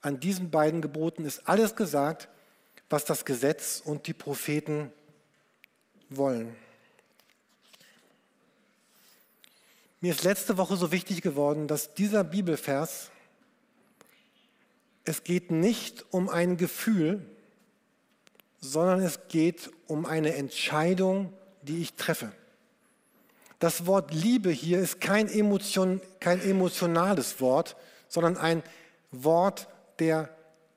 An 0.00 0.20
diesen 0.20 0.50
beiden 0.50 0.82
Geboten 0.82 1.24
ist 1.24 1.48
alles 1.48 1.76
gesagt, 1.76 2.28
was 2.90 3.04
das 3.04 3.24
Gesetz 3.24 3.80
und 3.84 4.06
die 4.06 4.12
Propheten 4.12 4.92
wollen. 6.10 6.54
Mir 10.04 10.12
ist 10.12 10.22
letzte 10.22 10.58
Woche 10.58 10.76
so 10.76 10.92
wichtig 10.92 11.22
geworden, 11.22 11.66
dass 11.66 11.94
dieser 11.94 12.24
Bibelvers 12.24 13.08
es 15.04 15.24
geht 15.24 15.50
nicht 15.50 16.04
um 16.10 16.28
ein 16.28 16.58
Gefühl, 16.58 17.24
sondern 18.60 19.00
es 19.00 19.20
geht 19.28 19.70
um 19.86 20.04
eine 20.04 20.34
Entscheidung, 20.34 21.32
die 21.62 21.80
ich 21.80 21.94
treffe. 21.94 22.32
Das 23.60 23.86
Wort 23.86 24.12
Liebe 24.12 24.50
hier 24.50 24.78
ist 24.78 25.00
kein, 25.00 25.26
Emotion, 25.26 26.02
kein 26.20 26.42
emotionales 26.42 27.40
Wort, 27.40 27.74
sondern 28.06 28.36
ein 28.36 28.62
Wort 29.10 29.68
der 30.00 30.28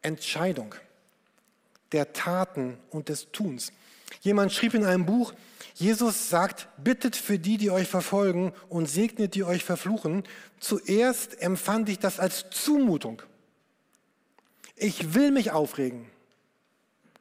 Entscheidung, 0.03 0.73
der 1.91 2.13
Taten 2.13 2.77
und 2.91 3.09
des 3.09 3.29
Tuns. 3.33 3.73
Jemand 4.21 4.53
schrieb 4.53 4.73
in 4.73 4.85
einem 4.85 5.05
Buch, 5.05 5.33
Jesus 5.79 6.31
sagt, 6.31 6.69
bittet 6.83 7.15
für 7.15 7.37
die, 7.37 7.57
die 7.57 7.69
euch 7.69 7.87
verfolgen 7.87 8.51
und 8.67 8.89
segnet, 8.89 9.35
die 9.35 9.43
euch 9.43 9.63
verfluchen. 9.63 10.23
Zuerst 10.59 11.39
empfand 11.39 11.87
ich 11.89 11.99
das 11.99 12.19
als 12.19 12.49
Zumutung. 12.49 13.21
Ich 14.75 15.13
will 15.13 15.29
mich 15.29 15.51
aufregen. 15.51 16.07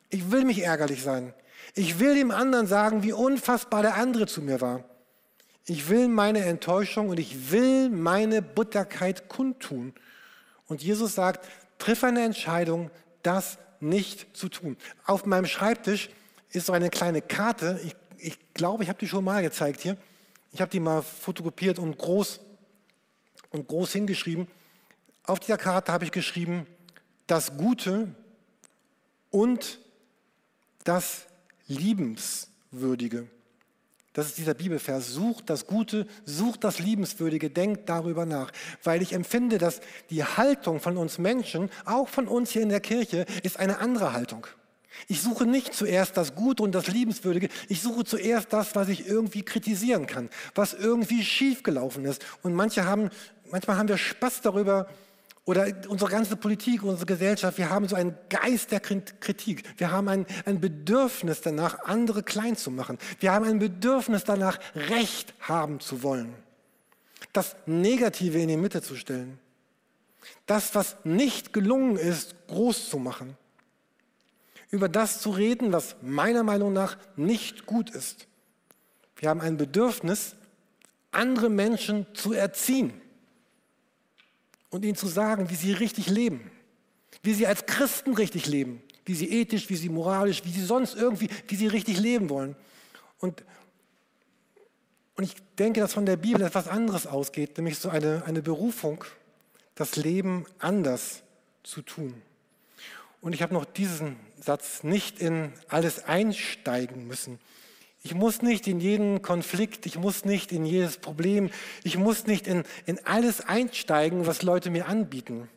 Ich 0.08 0.30
will 0.30 0.46
mich 0.46 0.62
ärgerlich 0.62 1.02
sein. 1.02 1.34
Ich 1.74 1.98
will 1.98 2.14
dem 2.14 2.30
anderen 2.30 2.66
sagen, 2.66 3.02
wie 3.02 3.12
unfassbar 3.12 3.82
der 3.82 3.96
andere 3.96 4.26
zu 4.26 4.40
mir 4.40 4.62
war. 4.62 4.84
Ich 5.66 5.90
will 5.90 6.08
meine 6.08 6.42
Enttäuschung 6.46 7.10
und 7.10 7.18
ich 7.18 7.52
will 7.52 7.90
meine 7.90 8.40
Butterkeit 8.40 9.28
kundtun. 9.28 9.92
Und 10.66 10.82
Jesus 10.82 11.14
sagt, 11.14 11.46
triff 11.76 12.04
eine 12.04 12.24
Entscheidung, 12.24 12.90
das 13.22 13.58
nicht 13.80 14.34
zu 14.34 14.48
tun. 14.48 14.78
Auf 15.04 15.26
meinem 15.26 15.44
Schreibtisch 15.44 16.08
ist 16.52 16.66
so 16.66 16.72
eine 16.72 16.88
kleine 16.88 17.20
Karte. 17.20 17.78
Ich, 17.84 17.94
ich 18.18 18.38
glaube, 18.54 18.82
ich 18.82 18.88
habe 18.88 18.98
die 18.98 19.08
schon 19.08 19.24
mal 19.24 19.42
gezeigt 19.42 19.80
hier. 19.80 19.96
Ich 20.52 20.60
habe 20.60 20.70
die 20.70 20.80
mal 20.80 21.02
fotokopiert 21.02 21.78
und 21.78 21.98
groß, 21.98 22.40
und 23.50 23.68
groß 23.68 23.92
hingeschrieben. 23.92 24.46
Auf 25.24 25.40
dieser 25.40 25.58
Karte 25.58 25.92
habe 25.92 26.04
ich 26.04 26.12
geschrieben, 26.12 26.66
das 27.26 27.56
Gute 27.56 28.14
und 29.30 29.80
das 30.84 31.26
Liebenswürdige. 31.66 33.26
Das 34.12 34.28
ist 34.28 34.38
dieser 34.38 34.54
Bibelvers. 34.54 35.08
Sucht 35.08 35.50
das 35.50 35.66
Gute, 35.66 36.06
sucht 36.24 36.64
das 36.64 36.78
Liebenswürdige, 36.78 37.50
denkt 37.50 37.86
darüber 37.90 38.24
nach. 38.24 38.50
Weil 38.82 39.02
ich 39.02 39.12
empfinde, 39.12 39.58
dass 39.58 39.82
die 40.08 40.24
Haltung 40.24 40.80
von 40.80 40.96
uns 40.96 41.18
Menschen, 41.18 41.68
auch 41.84 42.08
von 42.08 42.26
uns 42.26 42.50
hier 42.50 42.62
in 42.62 42.70
der 42.70 42.80
Kirche, 42.80 43.26
ist 43.42 43.58
eine 43.58 43.78
andere 43.78 44.14
Haltung. 44.14 44.46
Ich 45.08 45.22
suche 45.22 45.46
nicht 45.46 45.74
zuerst 45.74 46.16
das 46.16 46.34
Gute 46.34 46.62
und 46.62 46.72
das 46.72 46.88
Liebenswürdige, 46.88 47.48
ich 47.68 47.82
suche 47.82 48.04
zuerst 48.04 48.52
das, 48.52 48.74
was 48.74 48.88
ich 48.88 49.06
irgendwie 49.06 49.42
kritisieren 49.42 50.06
kann, 50.06 50.30
was 50.54 50.74
irgendwie 50.74 51.22
schiefgelaufen 51.24 52.04
ist. 52.04 52.24
Und 52.42 52.54
manche 52.54 52.84
haben, 52.84 53.10
manchmal 53.50 53.76
haben 53.76 53.88
wir 53.88 53.98
Spaß 53.98 54.40
darüber, 54.42 54.88
oder 55.46 55.68
unsere 55.88 56.10
ganze 56.10 56.36
Politik, 56.36 56.82
unsere 56.82 57.06
Gesellschaft, 57.06 57.56
wir 57.56 57.70
haben 57.70 57.86
so 57.86 57.94
einen 57.94 58.18
Geist 58.28 58.72
der 58.72 58.80
Kritik. 58.80 59.62
Wir 59.78 59.92
haben 59.92 60.08
ein, 60.08 60.26
ein 60.44 60.60
Bedürfnis 60.60 61.40
danach, 61.40 61.84
andere 61.84 62.24
klein 62.24 62.56
zu 62.56 62.72
machen. 62.72 62.98
Wir 63.20 63.32
haben 63.32 63.46
ein 63.46 63.60
Bedürfnis 63.60 64.24
danach, 64.24 64.58
Recht 64.74 65.34
haben 65.38 65.78
zu 65.78 66.02
wollen. 66.02 66.34
Das 67.32 67.54
Negative 67.64 68.40
in 68.40 68.48
die 68.48 68.56
Mitte 68.56 68.82
zu 68.82 68.96
stellen. 68.96 69.38
Das, 70.46 70.74
was 70.74 70.96
nicht 71.04 71.52
gelungen 71.52 71.96
ist, 71.96 72.34
groß 72.48 72.90
zu 72.90 72.98
machen. 72.98 73.36
Über 74.70 74.88
das 74.88 75.20
zu 75.20 75.30
reden, 75.30 75.72
was 75.72 75.96
meiner 76.02 76.42
Meinung 76.42 76.72
nach 76.72 76.96
nicht 77.16 77.66
gut 77.66 77.90
ist. 77.90 78.26
Wir 79.16 79.28
haben 79.30 79.40
ein 79.40 79.56
Bedürfnis, 79.56 80.36
andere 81.12 81.48
Menschen 81.48 82.06
zu 82.14 82.32
erziehen 82.32 83.00
und 84.70 84.84
ihnen 84.84 84.96
zu 84.96 85.06
sagen, 85.06 85.48
wie 85.50 85.54
sie 85.54 85.72
richtig 85.72 86.08
leben, 86.10 86.50
wie 87.22 87.32
sie 87.32 87.46
als 87.46 87.66
Christen 87.66 88.14
richtig 88.14 88.46
leben, 88.46 88.82
wie 89.04 89.14
sie 89.14 89.30
ethisch, 89.30 89.70
wie 89.70 89.76
sie 89.76 89.88
moralisch, 89.88 90.44
wie 90.44 90.50
sie 90.50 90.64
sonst 90.64 90.94
irgendwie, 90.94 91.30
wie 91.48 91.56
sie 91.56 91.68
richtig 91.68 91.98
leben 91.98 92.28
wollen. 92.28 92.56
Und, 93.18 93.44
und 95.16 95.24
ich 95.24 95.34
denke, 95.58 95.80
dass 95.80 95.94
von 95.94 96.04
der 96.04 96.16
Bibel 96.16 96.42
etwas 96.42 96.68
anderes 96.68 97.06
ausgeht, 97.06 97.56
nämlich 97.56 97.78
so 97.78 97.88
eine, 97.88 98.24
eine 98.26 98.42
Berufung, 98.42 99.04
das 99.74 99.96
Leben 99.96 100.44
anders 100.58 101.22
zu 101.62 101.82
tun. 101.82 102.14
Und 103.20 103.32
ich 103.32 103.42
habe 103.42 103.54
noch 103.54 103.64
diesen 103.64 104.16
Satz, 104.46 104.84
nicht 104.84 105.20
in 105.20 105.52
alles 105.68 106.04
einsteigen 106.04 107.06
müssen. 107.06 107.38
Ich 108.02 108.14
muss 108.14 108.42
nicht 108.42 108.68
in 108.68 108.78
jeden 108.78 109.20
Konflikt, 109.20 109.86
ich 109.86 109.98
muss 109.98 110.24
nicht 110.24 110.52
in 110.52 110.64
jedes 110.64 110.98
Problem, 110.98 111.50
ich 111.82 111.98
muss 111.98 112.26
nicht 112.26 112.46
in, 112.46 112.62
in 112.86 113.04
alles 113.04 113.40
einsteigen, 113.40 114.26
was 114.26 114.42
Leute 114.42 114.70
mir 114.70 114.86
anbieten. 114.86 115.48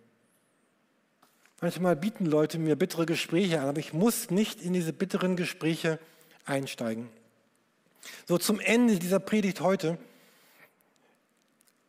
Manchmal 1.62 1.95
bieten 1.95 2.25
Leute 2.25 2.58
mir 2.58 2.75
bittere 2.75 3.06
Gespräche 3.06 3.62
an, 3.62 3.67
aber 3.67 3.80
ich 3.80 3.93
muss 3.93 4.32
nicht 4.32 4.62
in 4.62 4.73
diese 4.73 4.93
bitteren 4.93 5.36
Gespräche 5.36 5.99
einsteigen. 6.45 7.10
So 8.28 8.38
zum 8.38 8.60
Ende 8.60 8.97
dieser 8.97 9.19
Predigt 9.19 9.62
heute, 9.62 9.97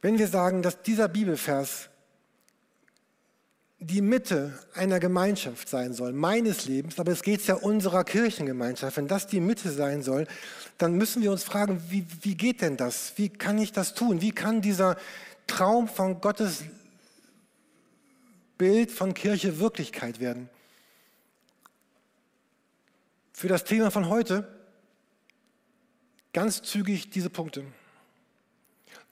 wenn 0.02 0.18
wir 0.18 0.28
sagen, 0.28 0.62
dass 0.62 0.82
dieser 0.82 1.08
Bibelvers 1.08 1.89
die 3.82 4.02
Mitte 4.02 4.58
einer 4.74 5.00
Gemeinschaft 5.00 5.68
sein 5.68 5.94
soll, 5.94 6.12
meines 6.12 6.66
Lebens, 6.66 6.98
aber 6.98 7.12
es 7.12 7.22
geht 7.22 7.46
ja 7.46 7.54
unserer 7.54 8.04
Kirchengemeinschaft, 8.04 8.98
wenn 8.98 9.08
das 9.08 9.26
die 9.26 9.40
Mitte 9.40 9.70
sein 9.70 10.02
soll, 10.02 10.26
dann 10.76 10.96
müssen 10.96 11.22
wir 11.22 11.32
uns 11.32 11.44
fragen, 11.44 11.82
wie, 11.88 12.06
wie 12.20 12.34
geht 12.34 12.60
denn 12.60 12.76
das? 12.76 13.14
Wie 13.16 13.30
kann 13.30 13.56
ich 13.56 13.72
das 13.72 13.94
tun? 13.94 14.20
Wie 14.20 14.32
kann 14.32 14.60
dieser 14.60 14.96
Traum 15.46 15.88
von 15.88 16.20
Gottes 16.20 16.64
Bild 18.58 18.90
von 18.90 19.14
Kirche 19.14 19.58
Wirklichkeit 19.58 20.20
werden? 20.20 20.50
Für 23.32 23.48
das 23.48 23.64
Thema 23.64 23.90
von 23.90 24.10
heute 24.10 24.46
ganz 26.34 26.60
zügig 26.60 27.08
diese 27.08 27.30
Punkte. 27.30 27.64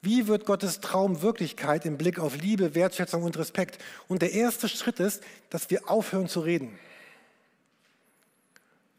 Wie 0.01 0.29
wird 0.29 0.47
Gottes 0.47 0.81
Traum 0.81 1.23
Wirklichkeit 1.23 1.85
im 1.85 1.99
Blick 1.99 2.19
auf 2.21 2.37
Liebe, 2.37 2.75
Wertschätzung 2.75 3.25
und 3.25 3.37
Respekt? 3.37 3.83
Und 4.07 4.23
der 4.23 4.33
erste 4.33 4.69
Schritt 4.69 5.01
ist, 5.01 5.23
dass 5.51 5.71
wir 5.71 5.91
aufhören 5.91 6.29
zu 6.29 6.41
reden. 6.41 6.79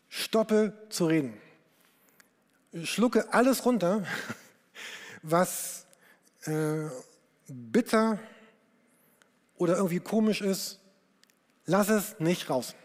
Stoppe 0.09 0.73
zu 0.89 1.05
reden. 1.05 1.33
Schlucke 2.83 3.33
alles 3.33 3.65
runter, 3.65 4.03
was 5.21 5.85
äh, 6.43 6.89
bitter 7.47 8.19
oder 9.55 9.77
irgendwie 9.77 9.99
komisch 9.99 10.41
ist. 10.41 10.79
Lass 11.65 11.89
es 11.89 12.19
nicht 12.19 12.49
raus. 12.49 12.75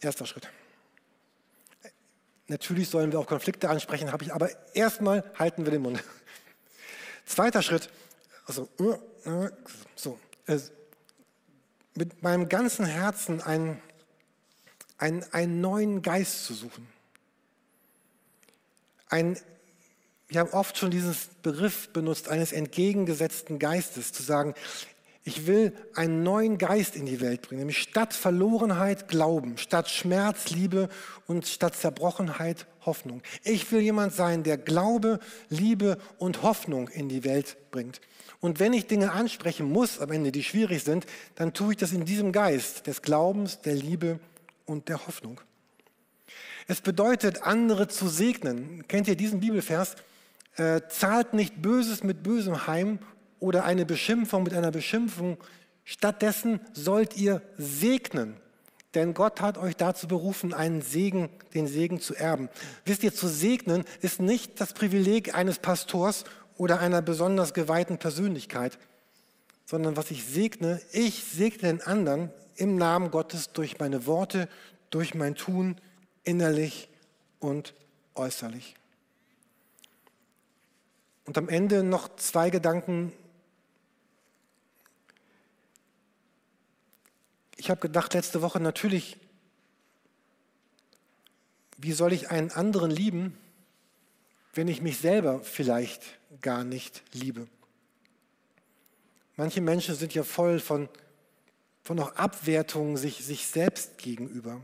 Erster 0.00 0.26
Schritt. 0.26 0.48
Natürlich 2.46 2.88
sollen 2.88 3.12
wir 3.12 3.18
auch 3.18 3.26
Konflikte 3.26 3.68
ansprechen, 3.68 4.10
habe 4.12 4.24
ich, 4.24 4.32
aber 4.32 4.48
erstmal 4.74 5.22
halten 5.38 5.66
wir 5.66 5.72
den 5.72 5.82
Mund. 5.82 6.02
Zweiter 7.28 7.60
Schritt, 7.62 7.90
also 8.46 8.68
äh, 8.80 9.28
äh, 9.28 9.50
so, 9.94 10.18
mit 11.94 12.22
meinem 12.22 12.48
ganzen 12.48 12.86
Herzen 12.86 13.42
einen, 13.42 13.82
einen, 14.96 15.24
einen 15.32 15.60
neuen 15.60 16.00
Geist 16.00 16.46
zu 16.46 16.54
suchen. 16.54 16.88
Ein, 19.10 19.38
wir 20.28 20.40
haben 20.40 20.50
oft 20.50 20.78
schon 20.78 20.90
diesen 20.90 21.14
Begriff 21.42 21.90
benutzt, 21.90 22.30
eines 22.30 22.52
entgegengesetzten 22.52 23.58
Geistes, 23.58 24.12
zu 24.12 24.22
sagen, 24.22 24.54
ich 25.22 25.46
will 25.46 25.74
einen 25.94 26.22
neuen 26.22 26.56
Geist 26.56 26.96
in 26.96 27.04
die 27.04 27.20
Welt 27.20 27.42
bringen, 27.42 27.58
nämlich 27.58 27.82
statt 27.82 28.14
Verlorenheit 28.14 29.08
Glauben, 29.08 29.58
statt 29.58 29.90
Schmerz 29.90 30.48
Liebe 30.48 30.88
und 31.26 31.46
statt 31.46 31.76
Zerbrochenheit 31.76 32.66
Hoffnung. 32.88 33.22
Ich 33.44 33.70
will 33.70 33.80
jemand 33.80 34.14
sein, 34.14 34.42
der 34.44 34.56
Glaube, 34.56 35.20
Liebe 35.50 35.98
und 36.16 36.42
Hoffnung 36.42 36.88
in 36.88 37.10
die 37.10 37.22
Welt 37.22 37.58
bringt. 37.70 38.00
Und 38.40 38.60
wenn 38.60 38.72
ich 38.72 38.86
Dinge 38.86 39.12
ansprechen 39.12 39.70
muss, 39.70 40.00
am 40.00 40.10
Ende, 40.10 40.32
die 40.32 40.42
schwierig 40.42 40.84
sind, 40.84 41.04
dann 41.34 41.52
tue 41.52 41.72
ich 41.72 41.76
das 41.76 41.92
in 41.92 42.06
diesem 42.06 42.32
Geist 42.32 42.86
des 42.86 43.02
Glaubens, 43.02 43.60
der 43.60 43.74
Liebe 43.74 44.20
und 44.64 44.88
der 44.88 45.06
Hoffnung. 45.06 45.40
Es 46.66 46.80
bedeutet, 46.80 47.42
andere 47.42 47.88
zu 47.88 48.08
segnen. 48.08 48.86
Kennt 48.88 49.06
ihr 49.08 49.16
diesen 49.16 49.40
Bibelvers? 49.40 49.96
Äh, 50.56 50.80
zahlt 50.88 51.34
nicht 51.34 51.60
Böses 51.60 52.02
mit 52.02 52.22
Bösem 52.22 52.66
heim 52.66 53.00
oder 53.38 53.64
eine 53.64 53.84
Beschimpfung 53.84 54.44
mit 54.44 54.54
einer 54.54 54.70
Beschimpfung. 54.70 55.36
Stattdessen 55.84 56.60
sollt 56.72 57.16
ihr 57.16 57.42
segnen, 57.56 58.36
denn 58.94 59.14
Gott 59.14 59.40
hat 59.40 59.58
euch 59.58 59.76
dazu 59.76 60.08
berufen, 60.08 60.54
einen 60.54 60.82
Segen, 60.82 61.28
den 61.54 61.66
Segen 61.66 62.00
zu 62.00 62.14
erben. 62.14 62.48
Wisst 62.84 63.02
ihr, 63.02 63.14
zu 63.14 63.28
segnen 63.28 63.84
ist 64.00 64.20
nicht 64.20 64.60
das 64.60 64.72
Privileg 64.72 65.34
eines 65.34 65.58
Pastors 65.58 66.24
oder 66.56 66.80
einer 66.80 67.02
besonders 67.02 67.54
geweihten 67.54 67.98
Persönlichkeit, 67.98 68.78
sondern 69.66 69.96
was 69.96 70.10
ich 70.10 70.24
segne, 70.24 70.80
ich 70.92 71.24
segne 71.24 71.68
den 71.68 71.82
anderen 71.82 72.30
im 72.56 72.76
Namen 72.76 73.10
Gottes 73.10 73.52
durch 73.52 73.78
meine 73.78 74.06
Worte, 74.06 74.48
durch 74.90 75.14
mein 75.14 75.34
Tun, 75.34 75.76
innerlich 76.24 76.88
und 77.38 77.74
äußerlich. 78.14 78.74
Und 81.24 81.36
am 81.36 81.50
Ende 81.50 81.82
noch 81.82 82.16
zwei 82.16 82.48
Gedanken 82.48 83.12
ich 87.58 87.70
habe 87.70 87.80
gedacht 87.80 88.14
letzte 88.14 88.40
Woche 88.40 88.60
natürlich, 88.60 89.18
wie 91.76 91.92
soll 91.92 92.12
ich 92.12 92.30
einen 92.30 92.50
anderen 92.50 92.90
lieben, 92.90 93.36
wenn 94.54 94.68
ich 94.68 94.80
mich 94.80 94.98
selber 94.98 95.40
vielleicht 95.40 96.02
gar 96.40 96.64
nicht 96.64 97.02
liebe? 97.12 97.46
Manche 99.36 99.60
Menschen 99.60 99.94
sind 99.94 100.14
ja 100.14 100.24
voll 100.24 100.60
von, 100.60 100.88
von 101.82 102.00
auch 102.00 102.14
Abwertungen 102.16 102.96
sich, 102.96 103.24
sich 103.24 103.46
selbst 103.46 103.98
gegenüber. 103.98 104.60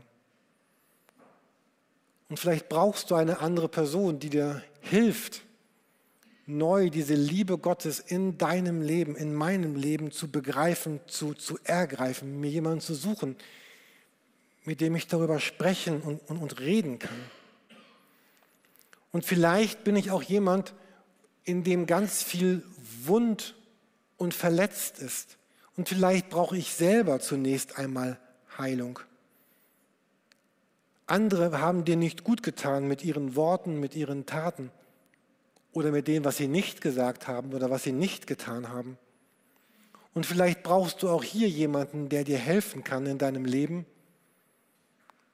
Und 2.27 2.39
vielleicht 2.39 2.67
brauchst 2.69 3.11
du 3.11 3.15
eine 3.15 3.39
andere 3.39 3.69
Person, 3.69 4.19
die 4.19 4.29
dir 4.29 4.63
hilft, 4.81 5.44
neu 6.47 6.89
diese 6.89 7.15
Liebe 7.15 7.57
Gottes 7.57 7.99
in 7.99 8.37
deinem 8.37 8.81
Leben, 8.81 9.15
in 9.15 9.33
meinem 9.33 9.75
Leben 9.75 10.11
zu 10.11 10.29
begreifen, 10.29 10.99
zu, 11.07 11.33
zu 11.33 11.57
ergreifen, 11.63 12.39
mir 12.39 12.49
jemanden 12.49 12.81
zu 12.81 12.93
suchen, 12.93 13.35
mit 14.63 14.81
dem 14.81 14.95
ich 14.95 15.07
darüber 15.07 15.39
sprechen 15.39 16.01
und, 16.01 16.21
und, 16.29 16.37
und 16.37 16.59
reden 16.59 16.99
kann. 16.99 17.17
Und 19.11 19.25
vielleicht 19.25 19.83
bin 19.83 19.95
ich 19.95 20.11
auch 20.11 20.23
jemand, 20.23 20.73
in 21.43 21.63
dem 21.63 21.85
ganz 21.85 22.21
viel 22.21 22.63
wund 23.03 23.55
und 24.17 24.33
verletzt 24.33 24.99
ist. 24.99 25.37
Und 25.77 25.89
vielleicht 25.89 26.29
brauche 26.29 26.57
ich 26.57 26.73
selber 26.73 27.19
zunächst 27.19 27.77
einmal 27.77 28.19
Heilung. 28.57 28.99
Andere 31.07 31.59
haben 31.59 31.85
dir 31.85 31.97
nicht 31.97 32.23
gut 32.23 32.41
getan 32.43 32.87
mit 32.87 33.03
ihren 33.03 33.35
Worten, 33.35 33.79
mit 33.79 33.95
ihren 33.95 34.25
Taten 34.25 34.71
oder 35.75 35.91
mit 35.91 36.07
dem, 36.07 36.23
was 36.23 36.37
sie 36.37 36.47
nicht 36.47 36.79
gesagt 36.79 37.27
haben 37.27 37.53
oder 37.53 37.69
was 37.69 37.83
sie 37.83 37.91
nicht 37.91 38.27
getan 38.27 38.69
haben. 38.69 38.97
Und 40.13 40.25
vielleicht 40.25 40.63
brauchst 40.63 41.03
du 41.03 41.09
auch 41.09 41.21
hier 41.21 41.49
jemanden, 41.49 42.07
der 42.07 42.23
dir 42.23 42.37
helfen 42.37 42.85
kann 42.85 43.05
in 43.05 43.17
deinem 43.17 43.43
Leben, 43.43 43.85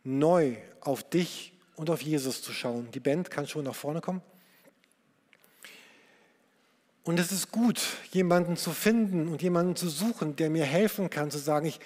neu 0.03 0.55
auf 0.79 1.07
dich 1.07 1.53
und 1.75 1.91
auf 1.91 2.01
Jesus 2.01 2.41
zu 2.41 2.53
schauen. 2.53 2.89
Die 2.91 2.99
Band 2.99 3.29
kann 3.29 3.47
schon 3.47 3.65
nach 3.65 3.75
vorne 3.75 4.01
kommen. 4.01 4.23
Und 7.03 7.19
es 7.19 7.31
ist 7.31 7.51
gut, 7.51 7.79
jemanden 8.11 8.57
zu 8.57 8.71
finden 8.71 9.27
und 9.27 9.43
jemanden 9.43 9.75
zu 9.75 9.89
suchen, 9.89 10.35
der 10.37 10.49
mir 10.49 10.65
helfen 10.65 11.11
kann, 11.11 11.29
zu 11.29 11.37
sagen, 11.37 11.67
ich, 11.67 11.79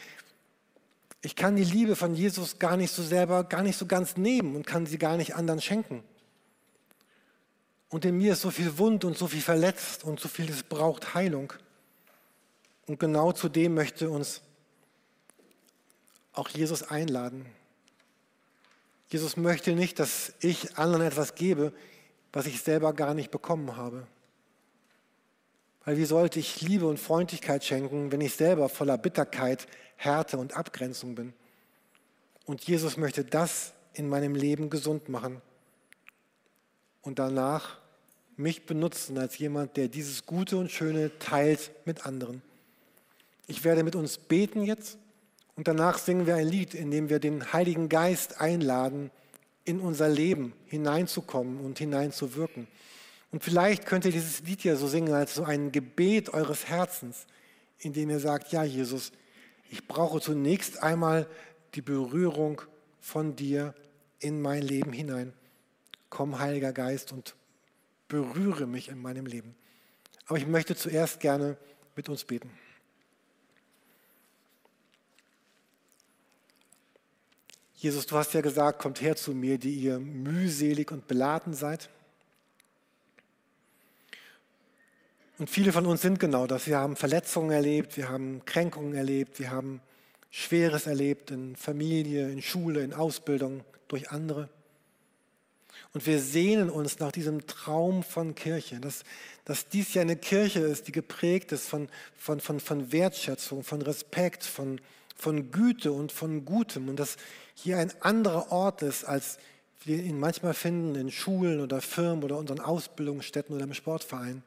ich 1.22 1.36
kann 1.36 1.58
die 1.58 1.66
Liebe 1.66 1.98
von 1.98 2.16
Jesus 2.16 2.58
gar 2.58 2.78
nicht 2.78 2.94
so 2.94 3.04
selber, 3.04 3.44
gar 3.44 3.64
nicht 3.64 3.78
so 3.78 3.86
ganz 3.86 4.16
nehmen 4.16 4.56
und 4.56 4.66
kann 4.66 4.86
sie 4.86 4.98
gar 4.98 5.18
nicht 5.18 5.36
anderen 5.36 5.62
schenken. 5.62 6.06
Und 7.96 8.04
in 8.04 8.18
mir 8.18 8.34
ist 8.34 8.42
so 8.42 8.52
viel 8.52 8.78
wund 8.78 9.06
und 9.06 9.18
so 9.18 9.26
viel 9.26 9.40
verletzt 9.40 10.04
und 10.04 10.20
so 10.20 10.28
viel, 10.28 10.50
es 10.50 10.64
braucht 10.64 11.14
Heilung. 11.16 11.54
Und 12.88 13.00
genau 13.00 13.32
zu 13.32 13.48
dem 13.48 13.74
möchte 13.74 14.10
uns 14.10 14.42
auch 16.34 16.50
Jesus 16.50 16.84
einladen. 16.84 17.46
Jesus 19.08 19.38
möchte 19.38 19.72
nicht, 19.72 19.98
dass 20.00 20.34
ich 20.42 20.78
anderen 20.78 21.08
etwas 21.08 21.36
gebe, 21.36 21.72
was 22.34 22.48
ich 22.48 22.62
selber 22.62 22.92
gar 22.92 23.14
nicht 23.14 23.32
bekommen 23.32 23.78
habe. 23.78 24.06
Weil 25.86 25.96
wie 25.96 26.04
sollte 26.04 26.38
ich 26.38 26.60
Liebe 26.60 26.88
und 26.88 27.00
Freundlichkeit 27.00 27.64
schenken, 27.64 28.12
wenn 28.12 28.20
ich 28.20 28.36
selber 28.36 28.68
voller 28.68 28.98
Bitterkeit, 28.98 29.68
Härte 29.96 30.38
und 30.38 30.58
Abgrenzung 30.58 31.16
bin? 31.16 31.32
Und 32.46 32.62
Jesus 32.66 32.98
möchte 32.98 33.24
das 33.24 33.72
in 33.94 34.10
meinem 34.10 34.36
Leben 34.36 34.70
gesund 34.70 35.08
machen. 35.08 35.42
Und 37.02 37.20
danach 37.20 37.85
mich 38.38 38.66
benutzen 38.66 39.18
als 39.18 39.38
jemand, 39.38 39.78
der 39.78 39.88
dieses 39.88 40.26
Gute 40.26 40.58
und 40.58 40.72
Schöne 40.72 41.12
teilt 41.20 41.72
mit 41.86 42.06
anderen. 42.06 42.42
Ich 43.48 43.64
werde 43.64 43.84
mit 43.84 43.96
uns 43.96 44.18
beten 44.18 44.64
jetzt 44.64 44.98
und 45.56 45.68
danach 45.68 45.98
singen 45.98 46.26
wir 46.26 46.36
ein 46.36 46.48
Lied, 46.48 46.74
in 46.74 46.92
dem 46.92 47.10
wir 47.10 47.20
den 47.20 47.54
Heiligen 47.54 47.90
Geist 47.90 48.42
einladen, 48.42 49.12
in 49.64 49.80
unser 49.80 50.10
Leben 50.10 50.54
hineinzukommen 50.66 51.60
und 51.60 51.80
hineinzuwirken. 51.80 52.68
Und 53.32 53.44
vielleicht 53.44 53.86
könnt 53.86 54.06
ihr 54.06 54.12
dieses 54.12 54.42
Lied 54.44 54.64
ja 54.64 54.76
so 54.76 54.88
singen 54.88 55.14
als 55.14 55.36
so 55.36 55.44
ein 55.44 55.72
Gebet 55.72 56.34
eures 56.34 56.68
Herzens, 56.68 57.26
in 57.80 57.94
dem 57.94 58.10
ihr 58.10 58.20
sagt, 58.20 58.52
ja 58.52 58.64
Jesus, 58.64 59.12
ich 59.70 59.88
brauche 59.88 60.22
zunächst 60.22 60.84
einmal 60.84 61.28
die 61.74 61.82
Berührung 61.82 62.62
von 63.02 63.36
dir 63.36 63.74
in 64.20 64.42
mein 64.42 64.62
Leben 64.62 64.94
hinein. 64.94 65.34
Komm, 66.10 66.40
Heiliger 66.40 66.72
Geist, 66.72 67.12
und 67.12 67.36
berühre 68.22 68.68
mich 68.68 68.90
in 68.90 69.02
meinem 69.02 69.26
Leben. 69.26 69.56
Aber 70.28 70.38
ich 70.38 70.48
möchte 70.48 70.76
zuerst 70.76 71.20
gerne 71.20 71.58
mit 71.96 72.10
uns 72.10 72.24
beten. 72.24 72.50
Jesus, 77.76 78.06
du 78.06 78.18
hast 78.18 78.34
ja 78.34 78.42
gesagt, 78.42 78.80
kommt 78.80 79.02
her 79.02 79.16
zu 79.16 79.34
mir, 79.34 79.58
die 79.58 79.76
ihr 79.76 80.00
mühselig 80.00 80.92
und 80.92 81.08
beladen 81.08 81.54
seid. 81.54 81.90
Und 85.38 85.50
viele 85.50 85.74
von 85.74 85.86
uns 85.86 86.02
sind 86.02 86.20
genau 86.20 86.48
das. 86.48 86.66
Wir 86.66 86.80
haben 86.80 86.96
Verletzungen 86.96 87.52
erlebt, 87.52 87.98
wir 87.98 88.08
haben 88.08 88.44
Kränkungen 88.46 88.96
erlebt, 88.96 89.38
wir 89.40 89.52
haben 89.52 89.82
Schweres 90.32 90.88
erlebt 90.88 91.32
in 91.32 91.56
Familie, 91.56 92.30
in 92.30 92.42
Schule, 92.42 92.84
in 92.84 92.94
Ausbildung 92.94 93.64
durch 93.88 94.12
andere. 94.12 94.50
Und 95.94 96.06
wir 96.06 96.20
sehnen 96.20 96.70
uns 96.70 97.00
nach 97.00 97.12
diesem 97.12 97.48
Traum 97.48 98.04
von 98.04 98.36
Kirche, 98.36 98.80
dass, 98.80 99.04
dass 99.46 99.70
dies 99.70 99.94
ja 99.94 100.02
eine 100.02 100.18
Kirche 100.18 100.60
ist, 100.60 100.88
die 100.88 100.92
geprägt 100.92 101.52
ist 101.52 101.68
von, 101.68 101.88
von, 102.18 102.40
von, 102.40 102.60
von 102.60 102.92
Wertschätzung, 102.92 103.64
von 103.64 103.82
Respekt, 103.82 104.44
von, 104.44 104.82
von 105.16 105.52
Güte 105.52 105.92
und 105.92 106.12
von 106.12 106.44
Gutem. 106.44 106.90
Und 106.90 107.00
dass 107.00 107.16
hier 107.54 107.78
ein 107.78 107.92
anderer 108.02 108.52
Ort 108.52 108.82
ist, 108.82 109.06
als 109.06 109.38
wir 109.86 110.00
ihn 110.00 110.20
manchmal 110.20 110.54
finden 110.54 110.96
in 110.96 111.12
Schulen 111.12 111.62
oder 111.62 111.80
Firmen 111.80 112.24
oder 112.24 112.38
unseren 112.38 112.60
Ausbildungsstätten 112.60 113.56
oder 113.56 113.66
im 113.66 113.74
Sportverein. 113.74 114.44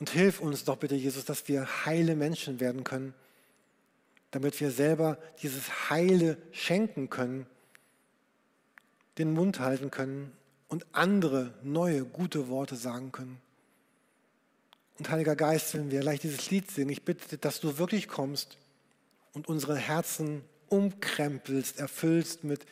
Und 0.00 0.10
hilf 0.10 0.40
uns 0.40 0.64
doch 0.64 0.76
bitte, 0.76 0.94
Jesus, 0.94 1.24
dass 1.24 1.48
wir 1.48 1.86
heile 1.86 2.16
Menschen 2.16 2.60
werden 2.60 2.84
können, 2.84 3.14
damit 4.30 4.60
wir 4.60 4.70
selber 4.70 5.18
dieses 5.42 5.90
Heile 5.90 6.36
schenken 6.52 7.08
können 7.08 7.46
den 9.18 9.32
Mund 9.32 9.60
halten 9.60 9.90
können 9.90 10.32
und 10.68 10.86
andere 10.92 11.54
neue, 11.62 12.04
gute 12.04 12.48
Worte 12.48 12.76
sagen 12.76 13.12
können. 13.12 13.40
Und 14.98 15.10
Heiliger 15.10 15.36
Geist, 15.36 15.74
wenn 15.74 15.90
wir 15.90 16.00
gleich 16.00 16.20
dieses 16.20 16.50
Lied 16.50 16.70
singen, 16.70 16.90
ich 16.90 17.04
bitte, 17.04 17.38
dass 17.38 17.60
du 17.60 17.78
wirklich 17.78 18.08
kommst 18.08 18.58
und 19.32 19.48
unsere 19.48 19.76
Herzen 19.76 20.42
umkrempelst, 20.68 21.78
erfüllst 21.78 22.44
mit, 22.44 22.66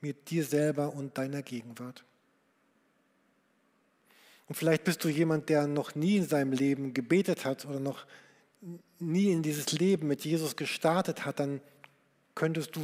mit 0.00 0.30
dir 0.30 0.44
selber 0.44 0.92
und 0.94 1.16
deiner 1.18 1.42
Gegenwart. 1.42 2.04
Und 4.48 4.54
vielleicht 4.54 4.84
bist 4.84 5.04
du 5.04 5.08
jemand, 5.08 5.48
der 5.48 5.66
noch 5.66 5.94
nie 5.94 6.16
in 6.16 6.26
seinem 6.26 6.52
Leben 6.52 6.94
gebetet 6.94 7.44
hat 7.44 7.66
oder 7.66 7.80
noch 7.80 8.06
nie 8.98 9.30
in 9.30 9.42
dieses 9.42 9.72
Leben 9.72 10.08
mit 10.08 10.24
Jesus 10.24 10.56
gestartet 10.56 11.24
hat, 11.24 11.38
dann 11.38 11.60
könntest 12.34 12.74
du 12.74 12.80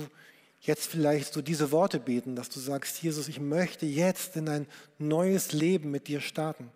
jetzt 0.66 0.87
vielleicht 0.87 1.33
so 1.33 1.42
diese 1.42 1.70
Worte 1.70 2.00
beten, 2.00 2.37
dass 2.37 2.48
du 2.48 2.59
sagst, 2.59 3.03
Jesus, 3.03 3.29
ich 3.29 3.38
möchte 3.38 3.87
jetzt 3.87 4.37
in 4.37 4.48
ein 4.48 4.66
neues 4.98 5.53
Leben 5.53 5.90
mit 5.90 6.09
dir 6.09 6.20
starten. 6.20 6.70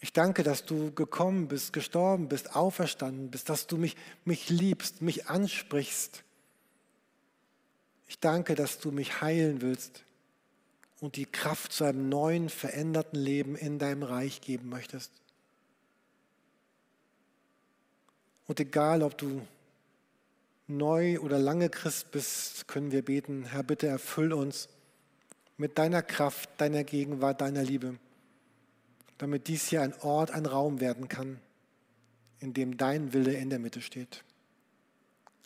Ich 0.00 0.12
danke, 0.12 0.42
dass 0.42 0.64
du 0.64 0.92
gekommen 0.92 1.48
bist, 1.48 1.72
gestorben 1.72 2.28
bist, 2.28 2.54
auferstanden 2.54 3.30
bist, 3.30 3.48
dass 3.48 3.66
du 3.66 3.76
mich, 3.76 3.96
mich 4.24 4.48
liebst, 4.48 5.02
mich 5.02 5.26
ansprichst. 5.26 6.22
Ich 8.06 8.18
danke, 8.18 8.54
dass 8.54 8.78
du 8.78 8.90
mich 8.90 9.20
heilen 9.20 9.60
willst 9.60 10.04
und 11.00 11.16
die 11.16 11.26
Kraft 11.26 11.72
zu 11.72 11.84
einem 11.84 12.08
neuen, 12.08 12.48
veränderten 12.48 13.18
Leben 13.18 13.54
in 13.54 13.78
deinem 13.78 14.02
Reich 14.02 14.40
geben 14.40 14.68
möchtest. 14.68 15.12
Und 18.46 18.58
egal, 18.58 19.02
ob 19.02 19.18
du 19.18 19.46
neu 20.68 21.18
oder 21.20 21.38
lange 21.38 21.70
Christ 21.70 22.10
bist, 22.12 22.68
können 22.68 22.92
wir 22.92 23.04
beten, 23.04 23.44
Herr, 23.44 23.62
bitte 23.62 23.86
erfüll 23.86 24.32
uns 24.32 24.68
mit 25.56 25.78
deiner 25.78 26.02
Kraft, 26.02 26.50
deiner 26.58 26.84
Gegenwart, 26.84 27.40
deiner 27.40 27.62
Liebe, 27.62 27.98
damit 29.16 29.48
dies 29.48 29.66
hier 29.66 29.82
ein 29.82 29.94
Ort, 30.02 30.30
ein 30.30 30.46
Raum 30.46 30.80
werden 30.80 31.08
kann, 31.08 31.40
in 32.38 32.54
dem 32.54 32.76
dein 32.76 33.12
Wille 33.12 33.32
in 33.32 33.50
der 33.50 33.58
Mitte 33.58 33.80
steht. 33.80 34.22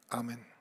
Amen. 0.09 0.52